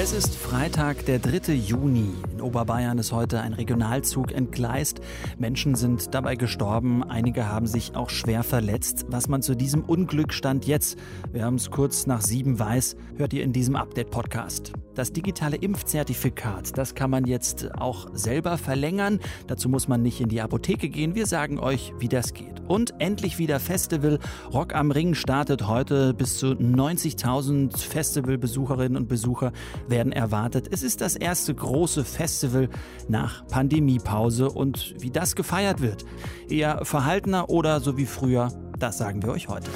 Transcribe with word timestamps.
Es 0.00 0.12
ist 0.12 0.36
Freitag, 0.36 1.06
der 1.06 1.18
3. 1.18 1.54
Juni. 1.54 2.12
In 2.30 2.40
Oberbayern 2.40 2.98
ist 2.98 3.10
heute 3.10 3.40
ein 3.40 3.52
Regionalzug 3.52 4.30
entgleist. 4.30 5.00
Menschen 5.38 5.74
sind 5.74 6.14
dabei 6.14 6.36
gestorben. 6.36 7.02
Einige 7.02 7.48
haben 7.48 7.66
sich 7.66 7.96
auch 7.96 8.08
schwer 8.08 8.44
verletzt. 8.44 9.06
Was 9.08 9.26
man 9.26 9.42
zu 9.42 9.56
diesem 9.56 9.82
Unglück 9.82 10.32
stand 10.32 10.68
jetzt, 10.68 11.00
wir 11.32 11.44
haben 11.44 11.56
es 11.56 11.72
kurz 11.72 12.06
nach 12.06 12.20
sieben 12.20 12.60
weiß, 12.60 12.94
hört 13.16 13.32
ihr 13.32 13.42
in 13.42 13.52
diesem 13.52 13.74
Update-Podcast. 13.74 14.72
Das 14.94 15.12
digitale 15.12 15.56
Impfzertifikat, 15.56 16.76
das 16.76 16.96
kann 16.96 17.10
man 17.10 17.24
jetzt 17.24 17.72
auch 17.76 18.08
selber 18.14 18.58
verlängern. 18.58 19.20
Dazu 19.46 19.68
muss 19.68 19.86
man 19.86 20.02
nicht 20.02 20.20
in 20.20 20.28
die 20.28 20.40
Apotheke 20.40 20.88
gehen. 20.88 21.14
Wir 21.14 21.26
sagen 21.26 21.60
euch, 21.60 21.92
wie 22.00 22.08
das 22.08 22.34
geht. 22.34 22.62
Und 22.66 22.94
endlich 22.98 23.38
wieder 23.38 23.60
Festival. 23.60 24.18
Rock 24.52 24.74
am 24.74 24.90
Ring 24.90 25.14
startet 25.14 25.68
heute. 25.68 26.14
Bis 26.14 26.38
zu 26.38 26.48
90.000 26.48 27.78
Festivalbesucherinnen 27.78 28.96
und 28.96 29.08
Besucher 29.08 29.52
werden 29.90 30.12
erwartet. 30.12 30.68
Es 30.70 30.82
ist 30.82 31.00
das 31.00 31.16
erste 31.16 31.54
große 31.54 32.04
Festival 32.04 32.68
nach 33.08 33.46
Pandemiepause. 33.46 34.50
Und 34.50 34.94
wie 34.98 35.10
das 35.10 35.36
gefeiert 35.36 35.80
wird, 35.80 36.04
eher 36.48 36.84
verhaltener 36.84 37.50
oder 37.50 37.80
so 37.80 37.96
wie 37.96 38.06
früher, 38.06 38.52
das 38.78 38.98
sagen 38.98 39.22
wir 39.22 39.30
euch 39.30 39.48
heute. 39.48 39.70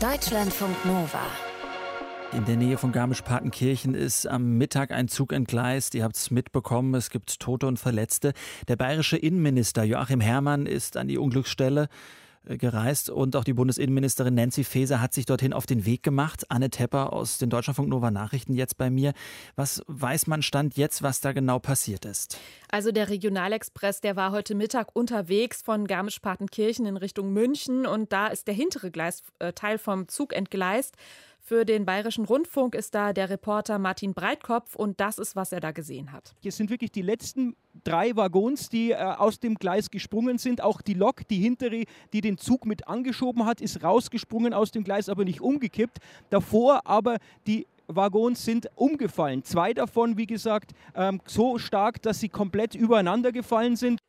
Deutschlandfunk 0.00 0.84
Nova. 0.84 1.20
In 2.32 2.44
der 2.44 2.56
Nähe 2.56 2.78
von 2.78 2.92
Garmisch-Partenkirchen 2.92 3.94
ist 3.94 4.26
am 4.26 4.56
Mittag 4.56 4.92
ein 4.92 5.08
Zug 5.08 5.32
entgleist. 5.32 5.96
Ihr 5.96 6.04
habt 6.04 6.16
es 6.16 6.30
mitbekommen, 6.30 6.94
es 6.94 7.10
gibt 7.10 7.40
Tote 7.40 7.66
und 7.66 7.78
Verletzte. 7.78 8.34
Der 8.68 8.76
bayerische 8.76 9.16
Innenminister 9.16 9.82
Joachim 9.82 10.20
Herrmann 10.20 10.66
ist 10.66 10.96
an 10.96 11.08
die 11.08 11.18
Unglücksstelle 11.18 11.88
gereist 12.44 13.10
und 13.10 13.36
auch 13.36 13.44
die 13.44 13.52
Bundesinnenministerin 13.52 14.34
Nancy 14.34 14.64
Faeser 14.64 15.00
hat 15.00 15.12
sich 15.12 15.26
dorthin 15.26 15.52
auf 15.52 15.66
den 15.66 15.84
Weg 15.84 16.02
gemacht. 16.02 16.46
Anne 16.48 16.70
Tepper 16.70 17.12
aus 17.12 17.38
den 17.38 17.50
Deutschlandfunk 17.50 17.88
Nova 17.88 18.10
Nachrichten 18.10 18.54
jetzt 18.54 18.78
bei 18.78 18.90
mir. 18.90 19.12
Was 19.56 19.82
weiß 19.86 20.26
man 20.26 20.42
Stand 20.42 20.76
jetzt, 20.76 21.02
was 21.02 21.20
da 21.20 21.32
genau 21.32 21.58
passiert 21.58 22.04
ist? 22.04 22.38
Also 22.70 22.92
der 22.92 23.08
Regionalexpress, 23.08 24.00
der 24.00 24.16
war 24.16 24.32
heute 24.32 24.54
Mittag 24.54 24.94
unterwegs 24.94 25.62
von 25.62 25.86
Garmisch-Partenkirchen 25.86 26.86
in 26.86 26.96
Richtung 26.96 27.32
München 27.32 27.86
und 27.86 28.12
da 28.12 28.28
ist 28.28 28.46
der 28.46 28.54
hintere 28.54 28.90
Gleisteil 28.90 29.78
vom 29.78 30.08
Zug 30.08 30.32
entgleist. 30.32 30.96
Für 31.42 31.64
den 31.64 31.86
Bayerischen 31.86 32.26
Rundfunk 32.26 32.74
ist 32.74 32.94
da 32.94 33.12
der 33.12 33.30
Reporter 33.30 33.78
Martin 33.78 34.14
Breitkopf 34.14 34.76
und 34.76 35.00
das 35.00 35.18
ist, 35.18 35.36
was 35.36 35.52
er 35.52 35.60
da 35.60 35.72
gesehen 35.72 36.12
hat. 36.12 36.34
Hier 36.40 36.52
sind 36.52 36.70
wirklich 36.70 36.92
die 36.92 37.02
letzten 37.02 37.56
drei 37.82 38.14
Waggons, 38.14 38.68
die 38.68 38.92
äh, 38.92 38.96
aus 38.96 39.40
dem 39.40 39.54
Gleis 39.54 39.90
gesprungen 39.90 40.38
sind. 40.38 40.62
Auch 40.62 40.82
die 40.82 40.94
Lok, 40.94 41.26
die 41.28 41.38
hintere, 41.38 41.84
die 42.12 42.20
den 42.20 42.38
Zug 42.38 42.66
mit 42.66 42.86
angeschoben 42.88 43.46
hat, 43.46 43.60
ist 43.60 43.82
rausgesprungen 43.82 44.52
aus 44.52 44.70
dem 44.70 44.84
Gleis, 44.84 45.08
aber 45.08 45.24
nicht 45.24 45.40
umgekippt. 45.40 45.98
Davor 46.28 46.82
aber 46.86 47.16
die 47.46 47.66
Waggons 47.86 48.44
sind 48.44 48.68
umgefallen. 48.76 49.42
Zwei 49.42 49.72
davon, 49.72 50.16
wie 50.16 50.26
gesagt, 50.26 50.72
ähm, 50.94 51.20
so 51.26 51.58
stark, 51.58 52.02
dass 52.02 52.20
sie 52.20 52.28
komplett 52.28 52.74
übereinander 52.74 53.32
gefallen 53.32 53.76
sind. 53.76 54.00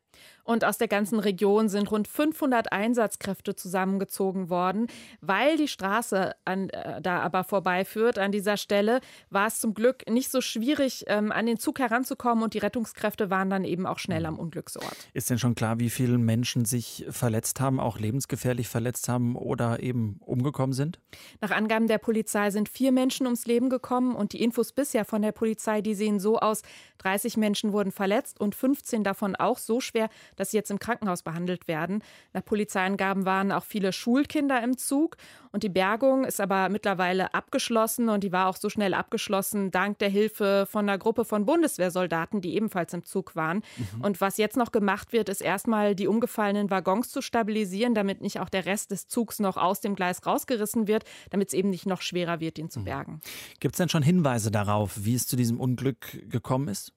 Und 0.44 0.64
aus 0.64 0.78
der 0.78 0.88
ganzen 0.88 1.18
Region 1.18 1.68
sind 1.68 1.90
rund 1.90 2.08
500 2.08 2.72
Einsatzkräfte 2.72 3.54
zusammengezogen 3.54 4.50
worden. 4.50 4.86
Weil 5.20 5.56
die 5.56 5.68
Straße 5.68 6.34
an, 6.44 6.70
äh, 6.70 7.00
da 7.00 7.20
aber 7.20 7.44
vorbeiführt, 7.44 8.18
an 8.18 8.32
dieser 8.32 8.56
Stelle, 8.56 9.00
war 9.30 9.46
es 9.46 9.60
zum 9.60 9.74
Glück 9.74 10.08
nicht 10.08 10.30
so 10.30 10.40
schwierig, 10.40 11.04
ähm, 11.06 11.32
an 11.32 11.46
den 11.46 11.58
Zug 11.58 11.78
heranzukommen 11.78 12.42
und 12.42 12.54
die 12.54 12.58
Rettungskräfte 12.58 13.30
waren 13.30 13.50
dann 13.50 13.64
eben 13.64 13.86
auch 13.86 13.98
schnell 13.98 14.26
am 14.26 14.38
Unglücksort. 14.38 14.96
Ist 15.12 15.30
denn 15.30 15.38
schon 15.38 15.54
klar, 15.54 15.78
wie 15.78 15.90
viele 15.90 16.18
Menschen 16.18 16.64
sich 16.64 17.06
verletzt 17.08 17.60
haben, 17.60 17.80
auch 17.80 17.98
lebensgefährlich 17.98 18.68
verletzt 18.68 19.08
haben 19.08 19.36
oder 19.36 19.82
eben 19.82 20.18
umgekommen 20.20 20.72
sind? 20.72 20.98
Nach 21.40 21.50
Angaben 21.50 21.86
der 21.86 21.98
Polizei 21.98 22.50
sind 22.50 22.68
vier 22.68 22.92
Menschen 22.92 23.26
ums 23.26 23.46
Leben 23.46 23.70
gekommen 23.70 24.14
und 24.14 24.32
die 24.32 24.42
Infos 24.42 24.72
bisher 24.72 25.04
von 25.04 25.22
der 25.22 25.32
Polizei, 25.32 25.80
die 25.82 25.94
sehen 25.94 26.20
so 26.20 26.38
aus, 26.38 26.62
30 26.98 27.36
Menschen 27.36 27.72
wurden 27.72 27.92
verletzt 27.92 28.40
und 28.40 28.54
15 28.54 29.04
davon 29.04 29.36
auch 29.36 29.58
so 29.58 29.80
schwer, 29.80 30.08
dass 30.36 30.50
sie 30.50 30.56
jetzt 30.56 30.70
im 30.70 30.78
Krankenhaus 30.78 31.22
behandelt 31.22 31.68
werden. 31.68 32.02
Nach 32.32 32.44
Polizeiangaben 32.44 33.24
waren 33.24 33.52
auch 33.52 33.64
viele 33.64 33.92
Schulkinder 33.92 34.62
im 34.62 34.76
Zug 34.76 35.16
und 35.52 35.62
die 35.62 35.68
Bergung 35.68 36.24
ist 36.24 36.40
aber 36.40 36.70
mittlerweile 36.70 37.34
abgeschlossen 37.34 38.08
und 38.08 38.24
die 38.24 38.32
war 38.32 38.48
auch 38.48 38.56
so 38.56 38.70
schnell 38.70 38.94
abgeschlossen 38.94 39.70
dank 39.70 39.98
der 39.98 40.08
Hilfe 40.08 40.66
von 40.68 40.88
einer 40.88 40.98
Gruppe 40.98 41.24
von 41.24 41.44
Bundeswehrsoldaten, 41.44 42.40
die 42.40 42.54
ebenfalls 42.54 42.94
im 42.94 43.04
Zug 43.04 43.36
waren. 43.36 43.62
Mhm. 43.76 44.00
Und 44.00 44.20
was 44.20 44.38
jetzt 44.38 44.56
noch 44.56 44.72
gemacht 44.72 45.12
wird, 45.12 45.28
ist 45.28 45.42
erstmal 45.42 45.94
die 45.94 46.06
umgefallenen 46.06 46.70
Waggons 46.70 47.10
zu 47.10 47.20
stabilisieren, 47.20 47.94
damit 47.94 48.22
nicht 48.22 48.40
auch 48.40 48.48
der 48.48 48.64
Rest 48.64 48.90
des 48.90 49.08
Zugs 49.08 49.40
noch 49.40 49.58
aus 49.58 49.80
dem 49.80 49.94
Gleis 49.94 50.24
rausgerissen 50.24 50.86
wird, 50.86 51.04
damit 51.30 51.48
es 51.48 51.54
eben 51.54 51.68
nicht 51.68 51.86
noch 51.86 52.00
schwerer 52.00 52.40
wird, 52.40 52.58
ihn 52.58 52.70
zu 52.70 52.80
mhm. 52.80 52.84
bergen. 52.84 53.20
Gibt 53.60 53.74
es 53.74 53.78
denn 53.78 53.90
schon 53.90 54.02
Hinweise 54.02 54.50
darauf, 54.50 55.04
wie 55.04 55.14
es 55.14 55.26
zu 55.26 55.36
diesem 55.36 55.60
Unglück 55.60 56.30
gekommen 56.30 56.68
ist? 56.68 56.92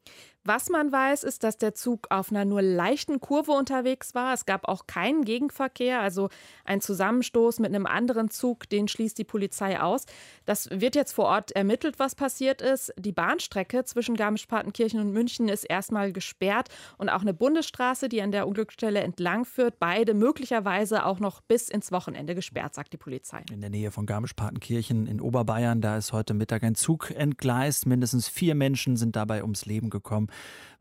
Was 0.47 0.69
man 0.69 0.91
weiß, 0.91 1.23
ist, 1.23 1.43
dass 1.43 1.57
der 1.57 1.73
Zug 1.73 2.05
auf 2.11 2.29
einer 2.29 2.45
nur 2.45 2.61
leichten 2.61 3.19
Kurve 3.19 3.51
unterwegs 3.51 4.13
war. 4.13 4.31
Es 4.31 4.45
gab 4.45 4.67
auch 4.67 4.85
keinen 4.85 5.25
Gegenverkehr, 5.25 6.01
also 6.01 6.29
ein 6.65 6.81
Zusammenstoß 6.81 7.57
mit 7.57 7.73
einem 7.73 7.87
anderen 7.87 8.29
Zug, 8.29 8.69
den 8.69 8.87
schließt 8.87 9.17
die 9.17 9.23
Polizei 9.23 9.81
aus. 9.81 10.05
Das 10.45 10.69
wird 10.69 10.93
jetzt 10.93 11.13
vor 11.13 11.25
Ort 11.25 11.51
ermittelt, 11.53 11.97
was 11.97 12.13
passiert 12.13 12.61
ist. 12.61 12.93
Die 12.95 13.11
Bahnstrecke 13.11 13.85
zwischen 13.85 14.15
Garmisch-Partenkirchen 14.15 14.99
und 14.99 15.11
München 15.13 15.49
ist 15.49 15.63
erstmal 15.63 16.13
gesperrt 16.13 16.69
und 16.99 17.09
auch 17.09 17.21
eine 17.21 17.33
Bundesstraße, 17.33 18.07
die 18.07 18.21
an 18.21 18.31
der 18.31 18.47
Unglücksstelle 18.47 18.99
entlang 18.99 19.45
führt, 19.45 19.79
beide 19.79 20.13
möglicherweise 20.13 21.07
auch 21.07 21.19
noch 21.19 21.41
bis 21.41 21.69
ins 21.69 21.91
Wochenende 21.91 22.35
gesperrt, 22.35 22.75
sagt 22.75 22.93
die 22.93 22.97
Polizei. 22.97 23.41
In 23.51 23.61
der 23.61 23.71
Nähe 23.71 23.89
von 23.89 24.05
Garmisch-Partenkirchen 24.05 25.07
in 25.07 25.21
Oberbayern, 25.21 25.81
da 25.81 25.97
ist 25.97 26.13
heute 26.13 26.35
Mittag 26.35 26.63
ein 26.63 26.75
Zug 26.75 27.09
entgleist. 27.09 27.87
Mindestens 27.87 28.27
vier 28.27 28.53
Menschen 28.53 28.95
sind 28.95 29.15
dabei 29.15 29.41
ums 29.41 29.65
Leben 29.65 29.89
gekommen. 29.89 30.27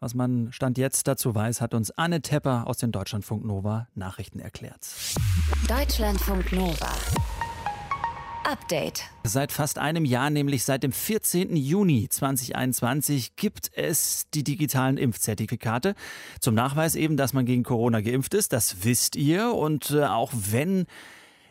Was 0.01 0.15
man 0.15 0.53
Stand 0.53 0.77
jetzt 0.77 1.09
dazu 1.09 1.35
weiß, 1.35 1.61
hat 1.61 1.73
uns 1.73 1.91
Anne 1.93 2.21
Tepper 2.21 2.67
aus 2.67 2.79
den 2.79 2.93
Deutschlandfunk 2.93 3.45
Nova 3.45 3.89
Nachrichten 3.95 4.39
erklärt. 4.39 4.87
Deutschlandfunk 5.69 6.53
Nova. 6.53 6.93
Update. 8.45 9.05
Seit 9.25 9.53
fast 9.53 9.79
einem 9.79 10.05
Jahr, 10.05 10.29
nämlich 10.29 10.65
seit 10.65 10.83
dem 10.83 10.93
14. 10.93 11.57
Juni 11.57 12.09
2021, 12.09 13.37
gibt 13.37 13.71
es 13.75 14.27
die 14.35 14.45
digitalen 14.45 14.99
Impfzertifikate. 14.99 15.95
Zum 16.41 16.55
Nachweis 16.55 16.95
eben, 16.95 17.17
dass 17.17 17.33
man 17.33 17.47
gegen 17.47 17.63
Corona 17.63 18.03
geimpft 18.03 18.35
ist. 18.35 18.53
Das 18.53 18.85
wisst 18.85 19.17
ihr. 19.17 19.55
Und 19.55 19.91
äh, 19.91 20.05
auch 20.05 20.31
wenn 20.35 20.87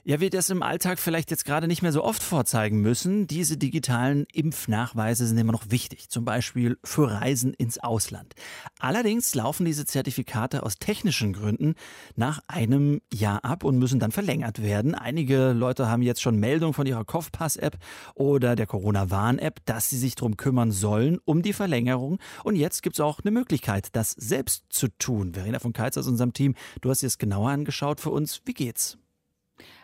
ja, 0.05 0.19
wir 0.19 0.29
das 0.29 0.49
im 0.49 0.63
Alltag 0.63 0.99
vielleicht 0.99 1.31
jetzt 1.31 1.45
gerade 1.45 1.67
nicht 1.67 1.81
mehr 1.81 1.93
so 1.93 2.03
oft 2.03 2.21
vorzeigen 2.21 2.81
müssen. 2.81 3.25
Diese 3.25 3.55
digitalen 3.55 4.25
Impfnachweise 4.33 5.25
sind 5.25 5.37
immer 5.37 5.53
noch 5.53 5.69
wichtig, 5.69 6.09
zum 6.09 6.25
Beispiel 6.25 6.77
für 6.83 7.09
Reisen 7.09 7.53
ins 7.53 7.77
Ausland. 7.77 8.33
Allerdings 8.79 9.33
laufen 9.33 9.65
diese 9.65 9.85
Zertifikate 9.85 10.63
aus 10.63 10.77
technischen 10.77 11.31
Gründen 11.31 11.75
nach 12.17 12.41
einem 12.47 12.99
Jahr 13.13 13.45
ab 13.45 13.63
und 13.63 13.79
müssen 13.79 14.01
dann 14.01 14.11
verlängert 14.11 14.61
werden. 14.61 14.93
Einige 14.93 15.53
Leute 15.53 15.89
haben 15.89 16.01
jetzt 16.01 16.21
schon 16.21 16.37
Meldungen 16.37 16.73
von 16.73 16.85
ihrer 16.85 17.05
Kopfpass-App 17.05 17.77
oder 18.13 18.57
der 18.57 18.67
Corona-Warn-App, 18.67 19.61
dass 19.63 19.89
sie 19.89 19.97
sich 19.97 20.15
darum 20.15 20.35
kümmern 20.35 20.71
sollen, 20.71 21.19
um 21.23 21.41
die 21.43 21.53
Verlängerung. 21.53 22.19
Und 22.43 22.57
jetzt 22.57 22.83
gibt 22.83 22.97
es 22.97 22.99
auch 22.99 23.21
eine 23.23 23.31
Möglichkeit, 23.31 23.87
das 23.93 24.11
selbst 24.11 24.65
zu 24.67 24.89
tun. 24.89 25.33
Verena 25.33 25.59
von 25.59 25.71
Keitz 25.71 25.97
aus 25.97 26.07
unserem 26.07 26.33
Team, 26.33 26.55
du 26.81 26.89
hast 26.89 27.03
dir 27.03 27.07
das 27.07 27.17
genauer 27.17 27.51
angeschaut 27.51 28.01
für 28.01 28.09
uns. 28.09 28.41
Wie 28.43 28.53
geht's? 28.53 28.97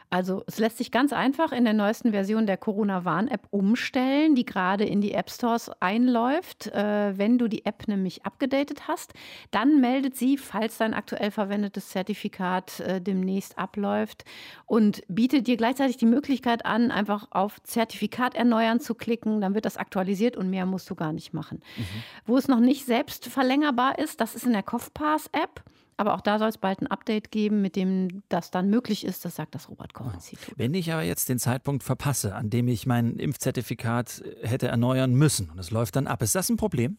Also 0.09 0.43
es 0.47 0.57
lässt 0.57 0.77
sich 0.79 0.91
ganz 0.91 1.13
einfach 1.13 1.51
in 1.51 1.65
der 1.65 1.73
neuesten 1.73 2.11
Version 2.11 2.47
der 2.47 2.57
Corona-Warn-App 2.57 3.47
umstellen, 3.51 4.33
die 4.33 4.45
gerade 4.45 4.83
in 4.83 5.01
die 5.01 5.13
App 5.13 5.29
Stores 5.29 5.69
einläuft. 5.79 6.67
Äh, 6.67 7.17
wenn 7.17 7.37
du 7.37 7.47
die 7.47 7.65
App 7.65 7.87
nämlich 7.87 8.25
abgedatet 8.25 8.87
hast, 8.87 9.13
dann 9.51 9.79
meldet 9.81 10.15
sie, 10.15 10.37
falls 10.37 10.77
dein 10.77 10.95
aktuell 10.95 11.29
verwendetes 11.29 11.89
Zertifikat 11.89 12.79
äh, 12.79 12.99
demnächst 12.99 13.59
abläuft 13.59 14.25
und 14.65 15.03
bietet 15.07 15.45
dir 15.45 15.57
gleichzeitig 15.57 15.97
die 15.97 16.07
Möglichkeit 16.07 16.65
an, 16.65 16.89
einfach 16.89 17.27
auf 17.29 17.61
Zertifikat 17.61 18.33
erneuern 18.33 18.79
zu 18.79 18.95
klicken. 18.95 19.41
Dann 19.41 19.53
wird 19.53 19.65
das 19.65 19.77
aktualisiert 19.77 20.37
und 20.37 20.49
mehr 20.49 20.65
musst 20.65 20.89
du 20.89 20.95
gar 20.95 21.13
nicht 21.13 21.33
machen. 21.33 21.61
Mhm. 21.77 21.83
Wo 22.25 22.37
es 22.37 22.47
noch 22.47 22.59
nicht 22.59 22.85
selbst 22.85 23.27
verlängerbar 23.27 23.99
ist, 23.99 24.21
das 24.21 24.33
ist 24.33 24.47
in 24.47 24.53
der 24.53 24.63
Kopfpass-App. 24.63 25.63
Aber 25.99 26.13
auch 26.13 26.21
da 26.21 26.39
soll 26.39 26.47
es 26.47 26.57
bald 26.57 26.81
ein 26.81 26.87
Update 26.87 27.29
geben, 27.29 27.61
mit 27.61 27.75
dem 27.75 28.23
das 28.29 28.51
dann 28.51 28.69
möglich 28.69 29.05
ist. 29.05 29.25
Das 29.25 29.35
sagt 29.35 29.53
das 29.53 29.67
Robert-Koch-Institut. 29.67 30.53
Wenn 30.55 30.73
ich 30.73 30.93
aber 30.93 31.01
jetzt 31.01 31.27
den 31.27 31.39
Zeitpunkt 31.39 31.83
verpasse, 31.83 32.35
an 32.35 32.49
dem 32.49 32.69
ich 32.69 32.85
mein 32.85 33.17
Impfzertifikat 33.17 34.23
hätte 34.41 34.69
erneuern 34.69 35.13
müssen 35.13 35.49
und 35.49 35.59
es 35.59 35.71
läuft 35.71 35.97
dann 35.97 36.07
ab, 36.07 36.21
ist 36.21 36.35
das 36.35 36.47
ein 36.47 36.55
Problem? 36.55 36.97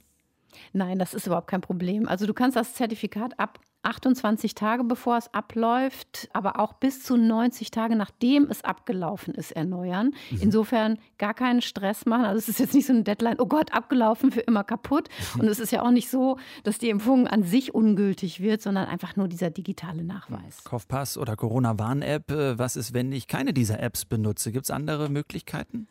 Nein, 0.73 0.99
das 0.99 1.15
ist 1.15 1.27
überhaupt 1.27 1.49
kein 1.49 1.61
Problem. 1.61 2.09
Also 2.09 2.27
du 2.27 2.35
kannst 2.35 2.57
das 2.57 2.75
Zertifikat 2.75 3.39
ab 3.39 3.61
28 3.83 4.55
Tage 4.55 4.85
bevor 4.85 5.17
es 5.17 5.33
abläuft, 5.33 6.29
aber 6.33 6.61
auch 6.61 6.75
bis 6.75 7.03
zu 7.03 7.17
90 7.17 7.71
Tage 7.71 7.97
nachdem 7.97 8.45
es 8.51 8.63
abgelaufen 8.63 9.35
ist, 9.35 9.53
erneuern. 9.53 10.13
Mhm. 10.31 10.39
Insofern 10.41 10.99
gar 11.19 11.35
keinen 11.35 11.63
Stress 11.63 12.05
machen. 12.05 12.25
Also 12.25 12.39
es 12.39 12.49
ist 12.49 12.61
jetzt 12.61 12.75
nicht 12.75 12.87
so 12.87 12.93
eine 12.93 13.05
Deadline, 13.05 13.37
oh 13.39 13.47
Gott, 13.47 13.73
abgelaufen, 13.73 14.33
für 14.33 14.41
immer 14.41 14.65
kaputt. 14.65 15.09
Und 15.39 15.49
es 15.49 15.59
ist 15.59 15.73
ja 15.73 15.83
auch 15.83 15.91
nicht 15.91 16.11
so, 16.11 16.37
dass 16.63 16.79
die 16.79 16.91
Impfung 16.91 17.27
an 17.27 17.43
sich 17.43 17.75
ungültig 17.75 18.41
wird, 18.41 18.61
sondern 18.61 18.87
einfach 18.87 19.17
nur 19.17 19.29
dieser 19.29 19.51
digitale 19.51 20.05
Nachweis. 20.05 20.63
Kaufpass 20.65 21.17
oder 21.17 21.37
Corona-Warn-App, 21.37 22.31
äh, 22.31 22.59
was 22.59 22.77
ist, 22.77 22.93
wenn 22.93 23.13
ich 23.13 23.29
keine 23.29 23.55
dieser 23.55 23.81
Apps 23.81 24.05
benutze? 24.05 24.53
Gibt 24.53 24.67
es 24.67 24.71
andere 24.71 25.09
Möglichkeiten? 25.09 25.89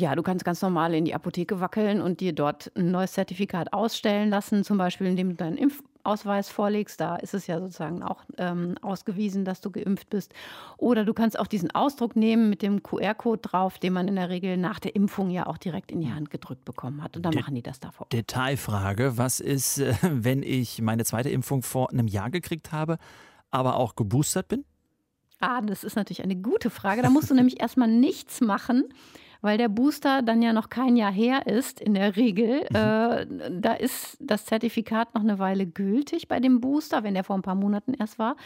Ja, 0.00 0.14
du 0.14 0.22
kannst 0.22 0.46
ganz 0.46 0.62
normal 0.62 0.94
in 0.94 1.04
die 1.04 1.14
Apotheke 1.14 1.60
wackeln 1.60 2.00
und 2.00 2.20
dir 2.20 2.32
dort 2.32 2.72
ein 2.74 2.90
neues 2.90 3.12
Zertifikat 3.12 3.74
ausstellen 3.74 4.30
lassen, 4.30 4.64
zum 4.64 4.78
Beispiel 4.78 5.06
indem 5.06 5.28
du 5.28 5.34
deinen 5.34 5.58
Impfausweis 5.58 6.48
vorlegst. 6.48 6.98
Da 6.98 7.16
ist 7.16 7.34
es 7.34 7.46
ja 7.46 7.60
sozusagen 7.60 8.02
auch 8.02 8.24
ähm, 8.38 8.76
ausgewiesen, 8.80 9.44
dass 9.44 9.60
du 9.60 9.70
geimpft 9.70 10.08
bist. 10.08 10.32
Oder 10.78 11.04
du 11.04 11.12
kannst 11.12 11.38
auch 11.38 11.46
diesen 11.46 11.70
Ausdruck 11.72 12.16
nehmen 12.16 12.48
mit 12.48 12.62
dem 12.62 12.82
QR-Code 12.82 13.42
drauf, 13.42 13.78
den 13.78 13.92
man 13.92 14.08
in 14.08 14.16
der 14.16 14.30
Regel 14.30 14.56
nach 14.56 14.80
der 14.80 14.96
Impfung 14.96 15.28
ja 15.28 15.46
auch 15.46 15.58
direkt 15.58 15.92
in 15.92 16.00
die 16.00 16.10
Hand 16.10 16.30
gedrückt 16.30 16.64
bekommen 16.64 17.02
hat. 17.02 17.18
Und 17.18 17.24
dann 17.24 17.32
De 17.32 17.40
machen 17.42 17.54
die 17.54 17.62
das 17.62 17.78
davor. 17.78 18.06
Detailfrage: 18.10 19.18
Was 19.18 19.38
ist, 19.38 19.80
äh, 19.80 19.94
wenn 20.02 20.42
ich 20.42 20.80
meine 20.80 21.04
zweite 21.04 21.28
Impfung 21.28 21.62
vor 21.62 21.90
einem 21.90 22.08
Jahr 22.08 22.30
gekriegt 22.30 22.72
habe, 22.72 22.96
aber 23.50 23.76
auch 23.76 23.96
geboostert 23.96 24.48
bin? 24.48 24.64
Ah, 25.40 25.60
das 25.60 25.84
ist 25.84 25.96
natürlich 25.96 26.22
eine 26.22 26.36
gute 26.36 26.70
Frage. 26.70 27.02
Da 27.02 27.10
musst 27.10 27.28
du 27.30 27.34
nämlich 27.34 27.60
erstmal 27.60 27.88
nichts 27.88 28.40
machen 28.40 28.84
weil 29.42 29.58
der 29.58 29.68
Booster 29.68 30.22
dann 30.22 30.42
ja 30.42 30.52
noch 30.52 30.68
kein 30.68 30.96
Jahr 30.96 31.12
her 31.12 31.46
ist 31.46 31.80
in 31.80 31.94
der 31.94 32.16
Regel. 32.16 32.66
Mhm. 32.70 32.76
Äh, 32.76 33.26
da 33.60 33.72
ist 33.74 34.16
das 34.20 34.44
Zertifikat 34.44 35.14
noch 35.14 35.22
eine 35.22 35.38
Weile 35.38 35.66
gültig 35.66 36.28
bei 36.28 36.40
dem 36.40 36.60
Booster, 36.60 37.02
wenn 37.02 37.14
der 37.14 37.24
vor 37.24 37.36
ein 37.36 37.42
paar 37.42 37.54
Monaten 37.54 37.94
erst 37.94 38.18
war. 38.18 38.36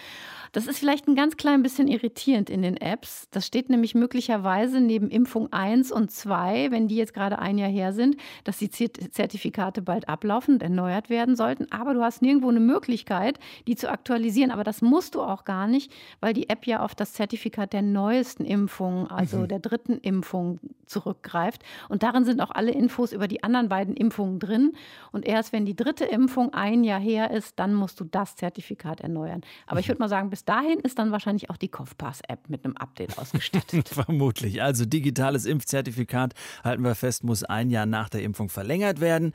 Das 0.52 0.66
ist 0.66 0.78
vielleicht 0.78 1.08
ein 1.08 1.16
ganz 1.16 1.36
klein 1.36 1.62
bisschen 1.62 1.88
irritierend 1.88 2.48
in 2.48 2.62
den 2.62 2.76
Apps. 2.76 3.28
Das 3.30 3.46
steht 3.46 3.70
nämlich 3.70 3.94
möglicherweise 3.94 4.80
neben 4.80 5.10
Impfung 5.10 5.52
1 5.52 5.90
und 5.90 6.10
2, 6.12 6.70
wenn 6.70 6.86
die 6.86 6.96
jetzt 6.96 7.12
gerade 7.12 7.38
ein 7.40 7.58
Jahr 7.58 7.70
her 7.70 7.92
sind, 7.92 8.16
dass 8.44 8.58
die 8.58 8.70
Zertifikate 8.70 9.82
bald 9.82 10.08
ablaufen 10.08 10.54
und 10.54 10.62
erneuert 10.62 11.10
werden 11.10 11.34
sollten. 11.34 11.66
Aber 11.72 11.94
du 11.94 12.02
hast 12.02 12.22
nirgendwo 12.22 12.50
eine 12.50 12.60
Möglichkeit, 12.60 13.38
die 13.66 13.74
zu 13.74 13.90
aktualisieren. 13.90 14.52
Aber 14.52 14.62
das 14.62 14.80
musst 14.80 15.16
du 15.16 15.22
auch 15.22 15.44
gar 15.44 15.66
nicht, 15.66 15.92
weil 16.20 16.34
die 16.34 16.48
App 16.48 16.66
ja 16.66 16.84
auf 16.84 16.94
das 16.94 17.14
Zertifikat 17.14 17.72
der 17.72 17.82
neuesten 17.82 18.44
Impfung, 18.44 19.10
also 19.10 19.38
mhm. 19.38 19.48
der 19.48 19.58
dritten 19.58 19.98
Impfung, 19.98 20.60
zurückgreift. 20.86 21.62
Und 21.88 22.02
darin 22.02 22.24
sind 22.24 22.40
auch 22.40 22.50
alle 22.50 22.72
Infos 22.72 23.12
über 23.12 23.28
die 23.28 23.42
anderen 23.42 23.68
beiden 23.68 23.94
Impfungen 23.96 24.38
drin. 24.38 24.72
Und 25.12 25.26
erst 25.26 25.52
wenn 25.52 25.64
die 25.64 25.76
dritte 25.76 26.04
Impfung 26.04 26.52
ein 26.52 26.84
Jahr 26.84 27.00
her 27.00 27.30
ist, 27.30 27.58
dann 27.58 27.74
musst 27.74 28.00
du 28.00 28.04
das 28.04 28.36
Zertifikat 28.36 29.00
erneuern. 29.00 29.42
Aber 29.66 29.80
ich 29.80 29.88
würde 29.88 30.00
mal 30.00 30.08
sagen, 30.08 30.30
bis 30.30 30.44
dahin 30.44 30.78
ist 30.80 30.98
dann 30.98 31.12
wahrscheinlich 31.12 31.50
auch 31.50 31.56
die 31.56 31.68
Kopfpass-App 31.68 32.48
mit 32.48 32.64
einem 32.64 32.76
Update 32.76 33.18
ausgestattet. 33.18 33.88
Vermutlich. 33.90 34.62
Also 34.62 34.84
digitales 34.84 35.46
Impfzertifikat, 35.46 36.34
halten 36.62 36.82
wir 36.82 36.94
fest, 36.94 37.24
muss 37.24 37.44
ein 37.44 37.70
Jahr 37.70 37.86
nach 37.86 38.08
der 38.08 38.22
Impfung 38.22 38.48
verlängert 38.48 39.00
werden. 39.00 39.32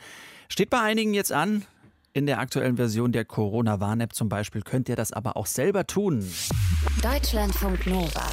Steht 0.49 0.69
bei 0.69 0.81
einigen 0.81 1.13
jetzt 1.13 1.31
an. 1.31 1.65
In 2.13 2.25
der 2.25 2.39
aktuellen 2.39 2.75
Version 2.75 3.11
der 3.11 3.23
Corona-Warn-App 3.23 4.13
zum 4.13 4.29
Beispiel 4.29 4.63
könnt 4.63 4.89
ihr 4.89 4.95
das 4.95 5.13
aber 5.13 5.37
auch 5.37 5.45
selber 5.45 5.85
tun. 5.85 6.27
Deutschlandfunk 7.03 7.85
Nova. 7.85 8.27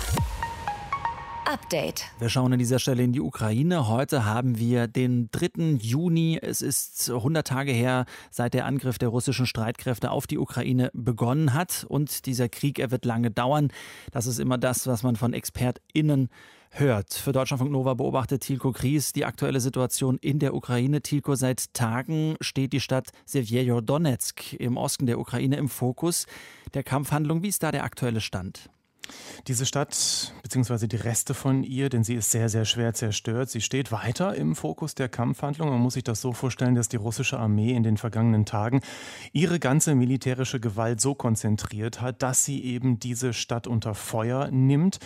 Update. 1.46 2.06
Wir 2.18 2.28
schauen 2.28 2.52
an 2.52 2.58
dieser 2.58 2.78
Stelle 2.78 3.02
in 3.02 3.12
die 3.12 3.20
Ukraine. 3.20 3.88
Heute 3.88 4.24
haben 4.24 4.58
wir 4.58 4.88
den 4.88 5.30
3. 5.30 5.76
Juni. 5.78 6.38
Es 6.42 6.60
ist 6.60 7.10
100 7.10 7.46
Tage 7.46 7.72
her, 7.72 8.04
seit 8.30 8.54
der 8.54 8.66
Angriff 8.66 8.98
der 8.98 9.10
russischen 9.10 9.46
Streitkräfte 9.46 10.10
auf 10.10 10.26
die 10.26 10.38
Ukraine 10.38 10.90
begonnen 10.92 11.54
hat. 11.54 11.86
Und 11.88 12.26
dieser 12.26 12.48
Krieg, 12.48 12.78
er 12.78 12.90
wird 12.90 13.04
lange 13.04 13.30
dauern. 13.30 13.68
Das 14.10 14.26
ist 14.26 14.40
immer 14.40 14.58
das, 14.58 14.86
was 14.86 15.02
man 15.04 15.14
von 15.14 15.32
ExpertInnen 15.32 16.28
hört. 16.70 17.14
Für 17.14 17.32
Deutschlandfunk 17.32 17.70
Nova 17.70 17.94
beobachtet 17.94 18.42
Tilko 18.42 18.72
Kries 18.72 19.12
die 19.12 19.24
aktuelle 19.24 19.60
Situation 19.60 20.18
in 20.18 20.40
der 20.40 20.52
Ukraine. 20.52 21.00
Tilko, 21.00 21.36
seit 21.36 21.72
Tagen 21.74 22.36
steht 22.40 22.72
die 22.72 22.80
Stadt 22.80 23.10
Sevjerodonetsk 23.24 24.54
im 24.54 24.76
Osten 24.76 25.06
der 25.06 25.20
Ukraine 25.20 25.56
im 25.56 25.68
Fokus 25.68 26.26
der 26.74 26.82
Kampfhandlung. 26.82 27.42
Wie 27.42 27.48
ist 27.48 27.62
da 27.62 27.70
der 27.70 27.84
aktuelle 27.84 28.20
Stand? 28.20 28.68
Diese 29.46 29.66
Stadt, 29.66 30.32
beziehungsweise 30.42 30.88
die 30.88 30.96
Reste 30.96 31.34
von 31.34 31.62
ihr, 31.62 31.88
denn 31.88 32.04
sie 32.04 32.14
ist 32.14 32.30
sehr, 32.30 32.48
sehr 32.48 32.64
schwer 32.64 32.94
zerstört, 32.94 33.50
sie 33.50 33.60
steht 33.60 33.92
weiter 33.92 34.34
im 34.34 34.56
Fokus 34.56 34.94
der 34.94 35.08
Kampfhandlung. 35.08 35.68
Man 35.70 35.80
muss 35.80 35.94
sich 35.94 36.04
das 36.04 36.20
so 36.20 36.32
vorstellen, 36.32 36.74
dass 36.74 36.88
die 36.88 36.96
russische 36.96 37.38
Armee 37.38 37.74
in 37.74 37.82
den 37.82 37.96
vergangenen 37.96 38.44
Tagen 38.44 38.80
ihre 39.32 39.58
ganze 39.58 39.94
militärische 39.94 40.60
Gewalt 40.60 41.00
so 41.00 41.14
konzentriert 41.14 42.00
hat, 42.00 42.22
dass 42.22 42.44
sie 42.44 42.64
eben 42.64 42.98
diese 42.98 43.32
Stadt 43.32 43.66
unter 43.66 43.94
Feuer 43.94 44.50
nimmt. 44.50 44.98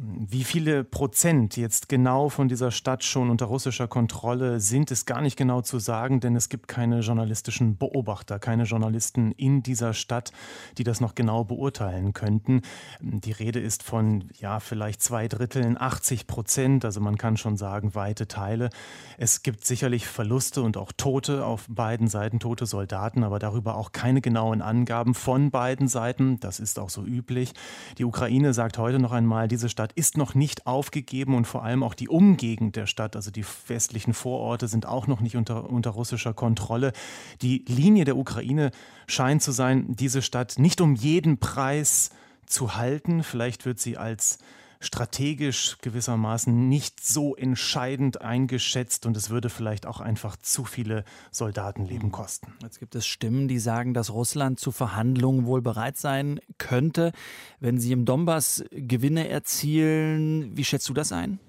Wie 0.00 0.44
viele 0.44 0.84
Prozent 0.84 1.56
jetzt 1.56 1.88
genau 1.88 2.28
von 2.28 2.46
dieser 2.46 2.70
Stadt 2.70 3.02
schon 3.02 3.30
unter 3.30 3.46
russischer 3.46 3.88
Kontrolle 3.88 4.60
sind, 4.60 4.92
ist 4.92 5.06
gar 5.06 5.20
nicht 5.20 5.36
genau 5.36 5.60
zu 5.60 5.80
sagen, 5.80 6.20
denn 6.20 6.36
es 6.36 6.48
gibt 6.48 6.68
keine 6.68 7.00
journalistischen 7.00 7.76
Beobachter, 7.78 8.38
keine 8.38 8.62
Journalisten 8.62 9.32
in 9.32 9.62
dieser 9.64 9.94
Stadt, 9.94 10.30
die 10.76 10.84
das 10.84 11.00
noch 11.00 11.16
genau 11.16 11.42
beurteilen 11.42 12.12
könnten. 12.12 12.62
Die 13.00 13.32
Rede 13.32 13.58
ist 13.58 13.82
von, 13.82 14.28
ja, 14.38 14.60
vielleicht 14.60 15.02
zwei 15.02 15.26
Dritteln, 15.26 15.76
80 15.76 16.28
Prozent, 16.28 16.84
also 16.84 17.00
man 17.00 17.18
kann 17.18 17.36
schon 17.36 17.56
sagen, 17.56 17.96
weite 17.96 18.28
Teile. 18.28 18.70
Es 19.16 19.42
gibt 19.42 19.64
sicherlich 19.64 20.06
Verluste 20.06 20.62
und 20.62 20.76
auch 20.76 20.92
Tote 20.96 21.44
auf 21.44 21.66
beiden 21.68 22.06
Seiten, 22.06 22.38
tote 22.38 22.66
Soldaten, 22.66 23.24
aber 23.24 23.40
darüber 23.40 23.74
auch 23.76 23.90
keine 23.90 24.20
genauen 24.20 24.62
Angaben 24.62 25.14
von 25.14 25.50
beiden 25.50 25.88
Seiten. 25.88 26.38
Das 26.38 26.60
ist 26.60 26.78
auch 26.78 26.90
so 26.90 27.02
üblich. 27.02 27.52
Die 27.98 28.04
Ukraine 28.04 28.54
sagt 28.54 28.78
heute 28.78 29.00
noch 29.00 29.12
einmal, 29.12 29.48
diese 29.48 29.68
Stadt 29.68 29.87
Stadt 29.88 29.96
ist 29.96 30.18
noch 30.18 30.34
nicht 30.34 30.66
aufgegeben 30.66 31.34
und 31.34 31.46
vor 31.46 31.64
allem 31.64 31.82
auch 31.82 31.94
die 31.94 32.08
Umgegend 32.08 32.76
der 32.76 32.86
Stadt, 32.86 33.16
also 33.16 33.30
die 33.30 33.44
westlichen 33.68 34.12
Vororte, 34.12 34.68
sind 34.68 34.84
auch 34.84 35.06
noch 35.06 35.20
nicht 35.20 35.36
unter, 35.36 35.70
unter 35.70 35.90
russischer 35.90 36.34
Kontrolle. 36.34 36.92
Die 37.40 37.64
Linie 37.66 38.04
der 38.04 38.18
Ukraine 38.18 38.70
scheint 39.06 39.42
zu 39.42 39.50
sein, 39.50 39.96
diese 39.96 40.20
Stadt 40.20 40.58
nicht 40.58 40.82
um 40.82 40.94
jeden 40.94 41.38
Preis 41.38 42.10
zu 42.44 42.76
halten. 42.76 43.22
Vielleicht 43.22 43.64
wird 43.64 43.78
sie 43.78 43.96
als 43.96 44.38
strategisch 44.80 45.78
gewissermaßen 45.82 46.68
nicht 46.68 47.04
so 47.04 47.34
entscheidend 47.34 48.20
eingeschätzt 48.20 49.06
und 49.06 49.16
es 49.16 49.30
würde 49.30 49.50
vielleicht 49.50 49.86
auch 49.86 50.00
einfach 50.00 50.36
zu 50.36 50.64
viele 50.64 51.04
Soldatenleben 51.30 52.04
hm. 52.04 52.12
kosten. 52.12 52.54
Jetzt 52.62 52.78
gibt 52.78 52.94
es 52.94 53.06
Stimmen, 53.06 53.48
die 53.48 53.58
sagen, 53.58 53.94
dass 53.94 54.12
Russland 54.12 54.60
zu 54.60 54.70
Verhandlungen 54.70 55.46
wohl 55.46 55.62
bereit 55.62 55.96
sein 55.96 56.40
könnte, 56.58 57.12
wenn 57.60 57.78
sie 57.78 57.92
im 57.92 58.04
Donbass 58.04 58.64
Gewinne 58.70 59.28
erzielen. 59.28 60.56
Wie 60.56 60.64
schätzt 60.64 60.88
du 60.88 60.94
das 60.94 61.12
ein? 61.12 61.40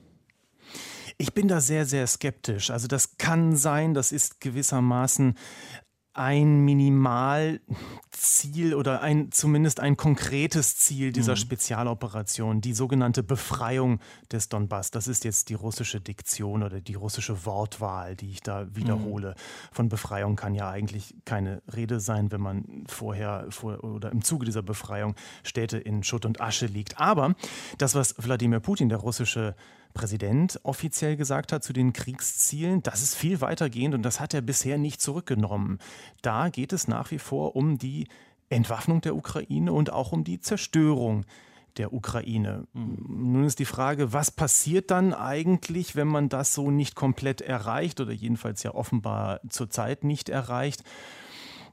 Ich 1.17 1.33
bin 1.33 1.49
da 1.49 1.59
sehr, 1.59 1.85
sehr 1.85 2.07
skeptisch. 2.07 2.71
Also 2.71 2.87
das 2.87 3.17
kann 3.17 3.57
sein, 3.57 3.93
das 3.93 4.13
ist 4.13 4.39
gewissermaßen 4.39 5.35
ein 6.13 6.65
Minimalziel 6.65 8.73
oder 8.75 9.01
ein, 9.01 9.31
zumindest 9.31 9.79
ein 9.79 9.95
konkretes 9.95 10.77
Ziel 10.77 11.11
dieser 11.11 11.33
mhm. 11.33 11.37
Spezialoperation, 11.37 12.61
die 12.61 12.73
sogenannte 12.73 13.23
Befreiung 13.23 13.99
des 14.31 14.49
Donbass. 14.49 14.91
Das 14.91 15.07
ist 15.07 15.23
jetzt 15.23 15.49
die 15.49 15.53
russische 15.53 16.01
Diktion 16.01 16.63
oder 16.63 16.81
die 16.81 16.95
russische 16.95 17.45
Wortwahl, 17.45 18.15
die 18.15 18.31
ich 18.31 18.41
da 18.41 18.67
wiederhole. 18.75 19.29
Mhm. 19.29 19.35
Von 19.71 19.89
Befreiung 19.89 20.35
kann 20.35 20.55
ja 20.55 20.69
eigentlich 20.69 21.15
keine 21.25 21.61
Rede 21.73 21.99
sein, 21.99 22.31
wenn 22.31 22.41
man 22.41 22.85
vorher 22.87 23.45
vor, 23.49 23.83
oder 23.83 24.11
im 24.11 24.23
Zuge 24.23 24.45
dieser 24.45 24.63
Befreiung 24.63 25.15
Städte 25.43 25.77
in 25.77 26.03
Schutt 26.03 26.25
und 26.25 26.41
Asche 26.41 26.65
liegt. 26.65 26.99
Aber 26.99 27.35
das, 27.77 27.95
was 27.95 28.15
Wladimir 28.17 28.59
Putin, 28.59 28.89
der 28.89 28.97
russische 28.97 29.55
Präsident 29.93 30.59
offiziell 30.63 31.17
gesagt 31.17 31.51
hat 31.51 31.63
zu 31.63 31.73
den 31.73 31.93
Kriegszielen, 31.93 32.83
das 32.83 33.01
ist 33.01 33.15
viel 33.15 33.41
weitergehend 33.41 33.95
und 33.95 34.03
das 34.03 34.19
hat 34.19 34.33
er 34.33 34.41
bisher 34.41 34.77
nicht 34.77 35.01
zurückgenommen. 35.01 35.79
Da 36.21 36.49
geht 36.49 36.73
es 36.73 36.87
nach 36.87 37.11
wie 37.11 37.19
vor 37.19 37.55
um 37.55 37.77
die 37.77 38.07
Entwaffnung 38.49 39.01
der 39.01 39.15
Ukraine 39.15 39.73
und 39.73 39.91
auch 39.91 40.11
um 40.11 40.23
die 40.23 40.39
Zerstörung 40.39 41.25
der 41.77 41.93
Ukraine. 41.93 42.67
Mhm. 42.73 43.31
Nun 43.31 43.45
ist 43.45 43.59
die 43.59 43.65
Frage, 43.65 44.13
was 44.13 44.31
passiert 44.31 44.91
dann 44.91 45.13
eigentlich, 45.13 45.95
wenn 45.95 46.07
man 46.07 46.29
das 46.29 46.53
so 46.53 46.71
nicht 46.71 46.95
komplett 46.95 47.41
erreicht 47.41 47.99
oder 47.99 48.11
jedenfalls 48.11 48.63
ja 48.63 48.73
offenbar 48.73 49.39
zurzeit 49.49 50.03
nicht 50.03 50.29
erreicht? 50.29 50.83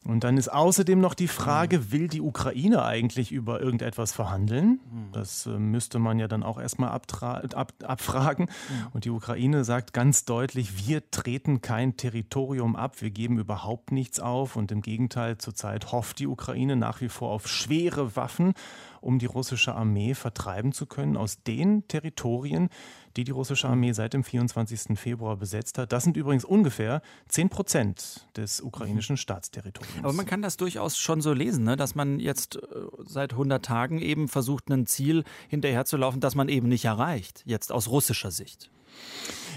Und 0.07 0.23
dann 0.23 0.37
ist 0.37 0.49
außerdem 0.49 1.01
noch 1.01 1.15
die 1.15 1.29
Frage, 1.29 1.79
mhm. 1.79 1.93
will 1.93 2.09
die 2.09 2.21
Ukraine 2.21 2.85
eigentlich 2.85 3.33
über 3.33 3.61
irgendetwas 3.61 4.13
verhandeln? 4.13 4.81
Mhm. 4.91 5.13
Das 5.13 5.47
äh, 5.47 5.51
müsste 5.51 5.99
man 5.99 6.19
ja 6.19 6.29
dann 6.29 6.43
auch 6.43 6.61
erstmal 6.61 6.91
ab, 6.91 7.73
abfragen. 7.83 8.47
Mhm. 8.47 8.87
Und 8.93 9.05
die 9.05 9.11
Ukraine 9.11 9.65
sagt 9.65 9.93
ganz 9.93 10.25
deutlich, 10.25 10.87
wir 10.87 11.11
treten 11.11 11.61
kein 11.61 11.97
Territorium 11.97 12.77
ab, 12.77 13.01
wir 13.01 13.11
geben 13.11 13.39
überhaupt 13.39 13.91
nichts 13.91 14.21
auf. 14.21 14.57
Und 14.57 14.71
im 14.71 14.81
Gegenteil, 14.81 15.39
zurzeit 15.39 15.91
hofft 15.91 16.21
die 16.21 16.29
Ukraine 16.29 16.77
nach 16.77 17.01
wie 17.01 17.09
vor 17.09 17.31
auf 17.31 17.49
schwere 17.49 18.15
Waffen 18.15 18.55
um 19.01 19.19
die 19.19 19.27
russische 19.27 19.75
Armee 19.75 20.15
vertreiben 20.15 20.73
zu 20.73 20.87
können 20.87 21.17
aus 21.17 21.43
den 21.43 21.87
Territorien, 21.89 22.69
die 23.17 23.25
die 23.25 23.33
russische 23.33 23.69
Armee 23.69 23.93
seit 23.93 24.13
dem 24.13 24.25
24. 24.25 24.99
Februar 24.99 25.37
besetzt 25.37 25.79
hat. 25.79 25.93
Das 25.93 26.05
sind 26.05 26.17
übrigens 26.17 26.45
ungefähr 26.45 27.03
10 27.29 27.49
Prozent 27.49 28.27
des 28.37 28.61
ukrainischen 28.61 29.17
Staatsterritoriums. 29.17 30.05
Aber 30.05 30.13
man 30.13 30.27
kann 30.27 30.43
das 30.43 30.57
durchaus 30.57 30.99
schon 30.99 31.21
so 31.21 31.33
lesen, 31.33 31.65
ne? 31.65 31.77
dass 31.77 31.95
man 31.95 32.21
jetzt 32.21 32.57
äh, 32.57 32.61
seit 33.05 33.33
100 33.33 33.65
Tagen 33.65 34.01
eben 34.01 34.29
versucht, 34.29 34.71
ein 34.71 34.87
Ziel 34.87 35.25
hinterherzulaufen, 35.49 36.21
das 36.21 36.35
man 36.35 36.49
eben 36.49 36.69
nicht 36.69 36.85
erreicht, 36.85 37.43
jetzt 37.47 37.73
aus 37.73 37.89
russischer 37.89 38.31
Sicht. 38.31 38.71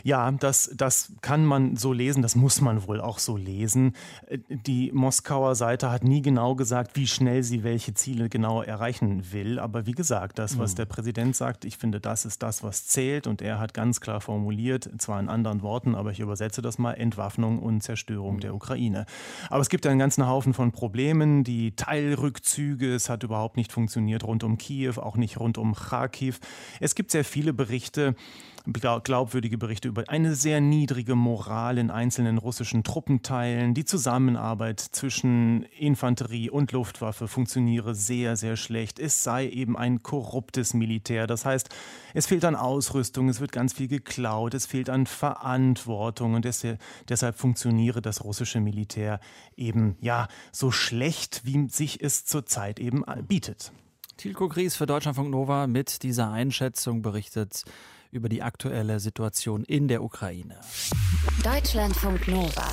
Ja, 0.03 0.31
das, 0.31 0.71
das 0.75 1.13
kann 1.21 1.45
man 1.45 1.75
so 1.75 1.93
lesen, 1.93 2.21
das 2.21 2.35
muss 2.35 2.61
man 2.61 2.87
wohl 2.87 3.01
auch 3.01 3.19
so 3.19 3.37
lesen. 3.37 3.93
Die 4.49 4.91
Moskauer 4.91 5.55
Seite 5.55 5.91
hat 5.91 6.03
nie 6.03 6.21
genau 6.21 6.55
gesagt, 6.55 6.95
wie 6.95 7.07
schnell 7.07 7.43
sie 7.43 7.63
welche 7.63 7.93
Ziele 7.93 8.29
genau 8.29 8.61
erreichen 8.61 9.31
will. 9.31 9.59
Aber 9.59 9.85
wie 9.85 9.93
gesagt, 9.93 10.39
das, 10.39 10.57
was 10.57 10.73
mhm. 10.73 10.77
der 10.77 10.85
Präsident 10.85 11.35
sagt, 11.35 11.65
ich 11.65 11.77
finde, 11.77 11.99
das 11.99 12.25
ist 12.25 12.43
das, 12.43 12.63
was 12.63 12.87
zählt. 12.87 13.27
Und 13.27 13.41
er 13.41 13.59
hat 13.59 13.73
ganz 13.73 14.01
klar 14.01 14.21
formuliert, 14.21 14.89
zwar 14.97 15.19
in 15.19 15.29
anderen 15.29 15.61
Worten, 15.61 15.95
aber 15.95 16.11
ich 16.11 16.19
übersetze 16.19 16.61
das 16.61 16.77
mal, 16.77 16.93
Entwaffnung 16.93 17.59
und 17.59 17.81
Zerstörung 17.81 18.35
mhm. 18.35 18.39
der 18.41 18.55
Ukraine. 18.55 19.05
Aber 19.49 19.61
es 19.61 19.69
gibt 19.69 19.85
einen 19.85 19.99
ganzen 19.99 20.27
Haufen 20.27 20.53
von 20.53 20.71
Problemen, 20.71 21.43
die 21.43 21.75
Teilrückzüge, 21.75 22.93
es 22.93 23.09
hat 23.09 23.23
überhaupt 23.23 23.57
nicht 23.57 23.71
funktioniert 23.71 24.23
rund 24.23 24.43
um 24.43 24.57
Kiew, 24.57 24.99
auch 24.99 25.15
nicht 25.15 25.39
rund 25.39 25.57
um 25.57 25.73
Kharkiv. 25.73 26.39
Es 26.79 26.95
gibt 26.95 27.11
sehr 27.11 27.25
viele 27.25 27.53
Berichte, 27.53 28.15
glaubwürdige 29.03 29.57
Berichte 29.57 29.87
über 29.89 30.07
eine 30.07 30.35
sehr 30.35 30.61
niedrige 30.61 31.15
Moral 31.15 31.79
in 31.79 31.89
einzelnen 31.89 32.37
russischen 32.37 32.83
Truppenteilen. 32.83 33.73
Die 33.73 33.85
Zusammenarbeit 33.85 34.79
zwischen 34.79 35.63
Infanterie 35.77 36.49
und 36.49 36.71
Luftwaffe 36.71 37.27
funktioniere 37.27 37.95
sehr, 37.95 38.37
sehr 38.37 38.55
schlecht. 38.55 38.99
Es 38.99 39.23
sei 39.23 39.49
eben 39.49 39.75
ein 39.75 40.03
korruptes 40.03 40.75
Militär. 40.75 41.25
Das 41.25 41.43
heißt, 41.43 41.69
es 42.13 42.27
fehlt 42.27 42.45
an 42.45 42.55
Ausrüstung, 42.55 43.29
es 43.29 43.41
wird 43.41 43.51
ganz 43.51 43.73
viel 43.73 43.87
geklaut, 43.87 44.53
es 44.53 44.67
fehlt 44.67 44.89
an 44.89 45.07
Verantwortung 45.07 46.35
und 46.35 46.45
deshalb, 46.45 46.79
funktioniere 47.35 48.01
das 48.01 48.23
russische 48.23 48.59
Militär 48.59 49.19
eben 49.57 49.97
ja 50.01 50.27
so 50.51 50.71
schlecht, 50.71 51.41
wie 51.45 51.67
sich 51.67 52.01
es 52.03 52.25
zurzeit 52.25 52.79
eben 52.79 53.03
bietet. 53.27 53.71
Tilko 54.17 54.49
Gries 54.49 54.75
für 54.75 54.85
Deutschlandfunk 54.85 55.31
Nova 55.31 55.65
mit 55.65 56.03
dieser 56.03 56.29
Einschätzung 56.29 57.01
berichtet 57.01 57.63
über 58.11 58.29
die 58.29 58.41
aktuelle 58.41 58.99
Situation 58.99 59.63
in 59.63 59.87
der 59.87 60.03
Ukraine. 60.03 60.59
Deutschlandfunk 61.43 62.27
Nova. 62.27 62.67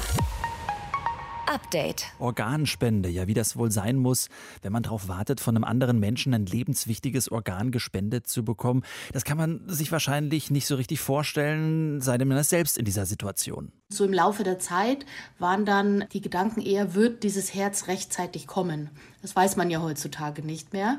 Update. 1.48 2.06
Organspende, 2.18 3.08
ja, 3.08 3.28
wie 3.28 3.34
das 3.34 3.56
wohl 3.56 3.70
sein 3.70 3.96
muss, 3.96 4.28
wenn 4.62 4.72
man 4.72 4.82
darauf 4.82 5.06
wartet, 5.06 5.40
von 5.40 5.54
einem 5.54 5.64
anderen 5.64 6.00
Menschen 6.00 6.34
ein 6.34 6.44
lebenswichtiges 6.44 7.30
Organ 7.30 7.70
gespendet 7.70 8.26
zu 8.26 8.44
bekommen. 8.44 8.82
Das 9.12 9.24
kann 9.24 9.38
man 9.38 9.60
sich 9.68 9.92
wahrscheinlich 9.92 10.50
nicht 10.50 10.66
so 10.66 10.74
richtig 10.74 11.00
vorstellen, 11.00 12.00
sei 12.00 12.18
denn 12.18 12.28
man 12.28 12.38
ist 12.38 12.50
selbst 12.50 12.78
in 12.78 12.84
dieser 12.84 13.06
Situation. 13.06 13.70
So 13.88 14.04
im 14.04 14.12
Laufe 14.12 14.42
der 14.42 14.58
Zeit 14.58 15.06
waren 15.38 15.64
dann 15.64 16.04
die 16.12 16.20
Gedanken 16.20 16.60
eher, 16.60 16.94
wird 16.94 17.22
dieses 17.22 17.54
Herz 17.54 17.86
rechtzeitig 17.86 18.48
kommen? 18.48 18.90
Das 19.22 19.36
weiß 19.36 19.56
man 19.56 19.70
ja 19.70 19.80
heutzutage 19.80 20.42
nicht 20.42 20.72
mehr 20.72 20.98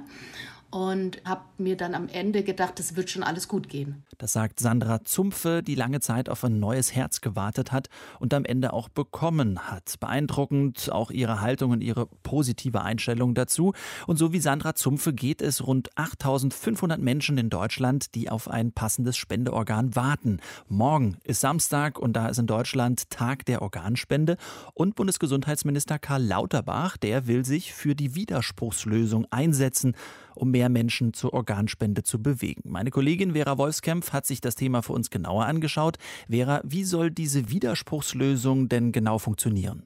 und 0.69 1.21
habe 1.23 1.43
mir 1.57 1.77
dann 1.77 1.95
am 1.95 2.09
Ende 2.09 2.43
gedacht, 2.43 2.79
es 2.79 2.95
wird 2.95 3.09
schon 3.09 3.23
alles 3.23 3.47
gut 3.47 3.69
gehen. 3.69 4.03
Das 4.17 4.33
sagt 4.33 4.59
Sandra 4.59 5.03
Zumpfe, 5.05 5.63
die 5.63 5.75
lange 5.75 5.99
Zeit 5.99 6.29
auf 6.29 6.43
ein 6.43 6.59
neues 6.59 6.93
Herz 6.93 7.21
gewartet 7.21 7.71
hat 7.71 7.87
und 8.19 8.33
am 8.33 8.45
Ende 8.45 8.73
auch 8.73 8.89
bekommen 8.89 9.59
hat. 9.59 9.95
Beeindruckend 9.99 10.91
auch 10.91 11.11
ihre 11.11 11.41
Haltung 11.41 11.71
und 11.71 11.81
ihre 11.81 12.07
positive 12.23 12.81
Einstellung 12.81 13.33
dazu. 13.33 13.73
Und 14.07 14.17
so 14.17 14.33
wie 14.33 14.39
Sandra 14.39 14.75
Zumpfe 14.75 15.13
geht 15.13 15.41
es 15.41 15.65
rund 15.65 15.89
8500 15.97 16.99
Menschen 16.99 17.37
in 17.37 17.49
Deutschland, 17.49 18.15
die 18.15 18.29
auf 18.29 18.49
ein 18.49 18.71
passendes 18.71 19.17
Spendeorgan 19.17 19.95
warten. 19.95 20.39
Morgen 20.67 21.17
ist 21.23 21.39
Samstag 21.39 21.97
und 21.97 22.13
da 22.13 22.27
ist 22.27 22.39
in 22.39 22.47
Deutschland 22.47 23.09
Tag 23.09 23.45
der 23.45 23.61
Organspende 23.61 24.37
und 24.73 24.95
Bundesgesundheitsminister 24.95 25.99
Karl 25.99 26.23
Lauterbach, 26.23 26.97
der 26.97 27.27
will 27.27 27.45
sich 27.45 27.73
für 27.73 27.95
die 27.95 28.15
Widerspruchslösung 28.15 29.25
einsetzen 29.31 29.95
um 30.37 30.51
mehr 30.51 30.69
Menschen 30.69 31.13
zur 31.13 31.33
Organspende 31.33 32.03
zu 32.03 32.21
bewegen. 32.21 32.61
Meine 32.65 32.91
Kollegin 32.91 33.33
Vera 33.33 33.57
Wolfskämpf 33.57 34.13
hat 34.13 34.25
sich 34.25 34.41
das 34.41 34.55
Thema 34.55 34.81
für 34.81 34.93
uns 34.93 35.09
genauer 35.09 35.45
angeschaut. 35.45 35.97
Vera, 36.29 36.61
wie 36.63 36.83
soll 36.83 37.11
diese 37.11 37.49
Widerspruchslösung 37.49 38.69
denn 38.69 38.91
genau 38.91 39.17
funktionieren? 39.17 39.83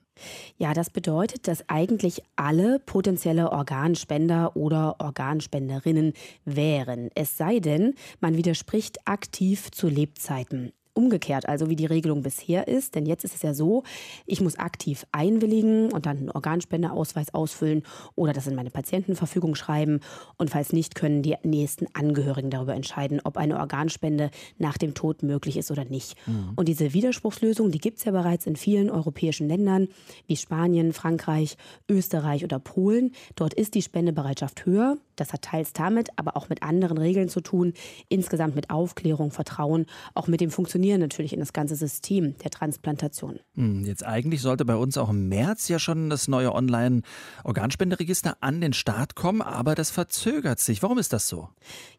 Ja, 0.57 0.73
das 0.73 0.89
bedeutet, 0.89 1.47
dass 1.47 1.67
eigentlich 1.67 2.21
alle 2.35 2.79
potenzielle 2.79 3.51
Organspender 3.51 4.55
oder 4.55 4.97
Organspenderinnen 4.99 6.13
wären. 6.45 7.09
Es 7.15 7.37
sei 7.37 7.59
denn, 7.59 7.95
man 8.19 8.37
widerspricht 8.37 9.07
aktiv 9.07 9.71
zu 9.71 9.87
Lebzeiten 9.87 10.73
umgekehrt, 10.93 11.47
also 11.47 11.69
wie 11.69 11.75
die 11.75 11.85
Regelung 11.85 12.21
bisher 12.21 12.67
ist. 12.67 12.95
Denn 12.95 13.05
jetzt 13.05 13.23
ist 13.23 13.35
es 13.35 13.41
ja 13.41 13.53
so, 13.53 13.83
ich 14.25 14.41
muss 14.41 14.57
aktiv 14.57 15.05
einwilligen 15.11 15.91
und 15.91 16.05
dann 16.05 16.17
einen 16.17 16.31
Organspendeausweis 16.31 17.33
ausfüllen 17.33 17.83
oder 18.15 18.33
das 18.33 18.47
in 18.47 18.55
meine 18.55 18.69
Patientenverfügung 18.69 19.55
schreiben. 19.55 20.01
Und 20.37 20.49
falls 20.49 20.73
nicht, 20.73 20.95
können 20.95 21.21
die 21.21 21.35
nächsten 21.43 21.87
Angehörigen 21.93 22.49
darüber 22.49 22.75
entscheiden, 22.75 23.21
ob 23.23 23.37
eine 23.37 23.59
Organspende 23.59 24.31
nach 24.57 24.77
dem 24.77 24.93
Tod 24.93 25.23
möglich 25.23 25.57
ist 25.57 25.71
oder 25.71 25.85
nicht. 25.85 26.15
Mhm. 26.27 26.53
Und 26.55 26.67
diese 26.67 26.93
Widerspruchslösung, 26.93 27.71
die 27.71 27.79
gibt 27.79 27.99
es 27.99 28.05
ja 28.05 28.11
bereits 28.11 28.45
in 28.45 28.55
vielen 28.55 28.89
europäischen 28.89 29.47
Ländern 29.47 29.87
wie 30.27 30.35
Spanien, 30.35 30.93
Frankreich, 30.93 31.57
Österreich 31.89 32.43
oder 32.43 32.59
Polen. 32.59 33.11
Dort 33.35 33.53
ist 33.53 33.75
die 33.75 33.81
Spendebereitschaft 33.81 34.65
höher. 34.65 34.97
Das 35.15 35.33
hat 35.33 35.43
teils 35.43 35.73
damit, 35.73 36.09
aber 36.15 36.35
auch 36.35 36.49
mit 36.49 36.63
anderen 36.63 36.97
Regeln 36.97 37.29
zu 37.29 37.41
tun. 37.41 37.73
Insgesamt 38.09 38.55
mit 38.55 38.69
Aufklärung, 38.69 39.31
Vertrauen, 39.31 39.85
auch 40.15 40.27
mit 40.27 40.41
dem 40.41 40.49
Funktionieren 40.49 40.80
natürlich 40.97 41.33
in 41.33 41.39
das 41.39 41.53
ganze 41.53 41.75
System 41.75 42.37
der 42.39 42.51
Transplantation. 42.51 43.39
Hm, 43.55 43.85
jetzt 43.85 44.05
eigentlich 44.05 44.41
sollte 44.41 44.65
bei 44.65 44.75
uns 44.75 44.97
auch 44.97 45.09
im 45.09 45.27
März 45.29 45.67
ja 45.67 45.79
schon 45.79 46.09
das 46.09 46.27
neue 46.27 46.53
Online-Organspenderegister 46.53 48.37
an 48.41 48.61
den 48.61 48.73
Start 48.73 49.15
kommen, 49.15 49.41
aber 49.41 49.75
das 49.75 49.91
verzögert 49.91 50.59
sich. 50.59 50.81
Warum 50.83 50.97
ist 50.97 51.13
das 51.13 51.27
so? 51.27 51.49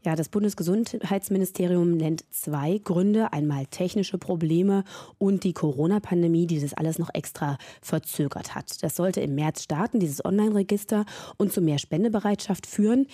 Ja, 0.04 0.16
das 0.16 0.28
Bundesgesundheitsministerium 0.28 1.96
nennt 1.96 2.24
zwei 2.30 2.78
Gründe. 2.78 3.32
Einmal 3.32 3.66
technische 3.66 4.18
Probleme 4.18 4.84
und 5.18 5.44
die 5.44 5.52
Corona-Pandemie, 5.52 6.46
die 6.46 6.60
das 6.60 6.74
alles 6.74 6.98
noch 6.98 7.10
extra 7.14 7.58
verzögert 7.80 8.54
hat. 8.54 8.82
Das 8.82 8.96
sollte 8.96 9.20
im 9.20 9.34
März 9.34 9.62
starten, 9.62 10.00
dieses 10.00 10.24
Online-Register, 10.24 11.04
und 11.36 11.52
zu 11.52 11.60
mehr 11.60 11.78
Spendebereitschaft 11.78 12.66
führen. 12.66 13.06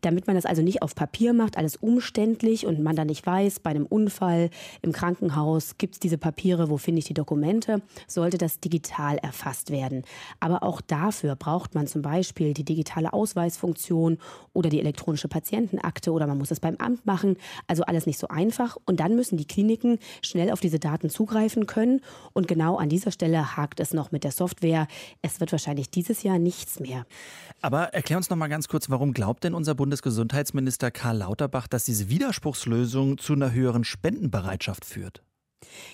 Damit 0.00 0.26
man 0.26 0.36
das 0.36 0.46
also 0.46 0.62
nicht 0.62 0.82
auf 0.82 0.94
Papier 0.94 1.32
macht, 1.32 1.56
alles 1.56 1.76
umständlich 1.76 2.66
und 2.66 2.82
man 2.82 2.96
dann 2.96 3.06
nicht 3.06 3.24
weiß, 3.24 3.60
bei 3.60 3.70
einem 3.70 3.86
Unfall 3.86 4.50
im 4.82 4.92
Krankenhaus 4.92 5.13
gibt 5.78 5.94
es 5.94 6.00
diese 6.00 6.18
Papiere, 6.18 6.70
wo 6.70 6.76
finde 6.76 7.00
ich 7.00 7.04
die 7.04 7.14
Dokumente, 7.14 7.82
sollte 8.06 8.38
das 8.38 8.60
digital 8.60 9.18
erfasst 9.18 9.70
werden. 9.70 10.02
Aber 10.40 10.62
auch 10.62 10.80
dafür 10.80 11.36
braucht 11.36 11.74
man 11.74 11.86
zum 11.86 12.02
Beispiel 12.02 12.54
die 12.54 12.64
digitale 12.64 13.12
Ausweisfunktion 13.12 14.18
oder 14.52 14.70
die 14.70 14.80
elektronische 14.80 15.28
Patientenakte 15.28 16.12
oder 16.12 16.26
man 16.26 16.38
muss 16.38 16.50
es 16.50 16.60
beim 16.60 16.76
Amt 16.76 17.06
machen. 17.06 17.36
Also 17.66 17.84
alles 17.84 18.06
nicht 18.06 18.18
so 18.18 18.28
einfach. 18.28 18.76
Und 18.86 19.00
dann 19.00 19.16
müssen 19.16 19.36
die 19.36 19.46
Kliniken 19.46 19.98
schnell 20.22 20.50
auf 20.50 20.60
diese 20.60 20.78
Daten 20.78 21.10
zugreifen 21.10 21.66
können. 21.66 22.00
Und 22.32 22.48
genau 22.48 22.76
an 22.76 22.88
dieser 22.88 23.10
Stelle 23.10 23.56
hakt 23.56 23.80
es 23.80 23.92
noch 23.92 24.12
mit 24.12 24.24
der 24.24 24.32
Software. 24.32 24.86
Es 25.22 25.40
wird 25.40 25.52
wahrscheinlich 25.52 25.90
dieses 25.90 26.22
Jahr 26.22 26.38
nichts 26.38 26.80
mehr. 26.80 27.06
Aber 27.60 27.94
erklär 27.94 28.18
uns 28.18 28.30
noch 28.30 28.36
mal 28.36 28.48
ganz 28.48 28.68
kurz, 28.68 28.90
warum 28.90 29.12
glaubt 29.12 29.44
denn 29.44 29.54
unser 29.54 29.74
Bundesgesundheitsminister 29.74 30.90
Karl 30.90 31.18
Lauterbach, 31.18 31.66
dass 31.66 31.84
diese 31.84 32.08
Widerspruchslösung 32.08 33.18
zu 33.18 33.32
einer 33.32 33.52
höheren 33.52 33.84
Spendenbereitschaft 33.84 34.84
führt? 34.84 35.03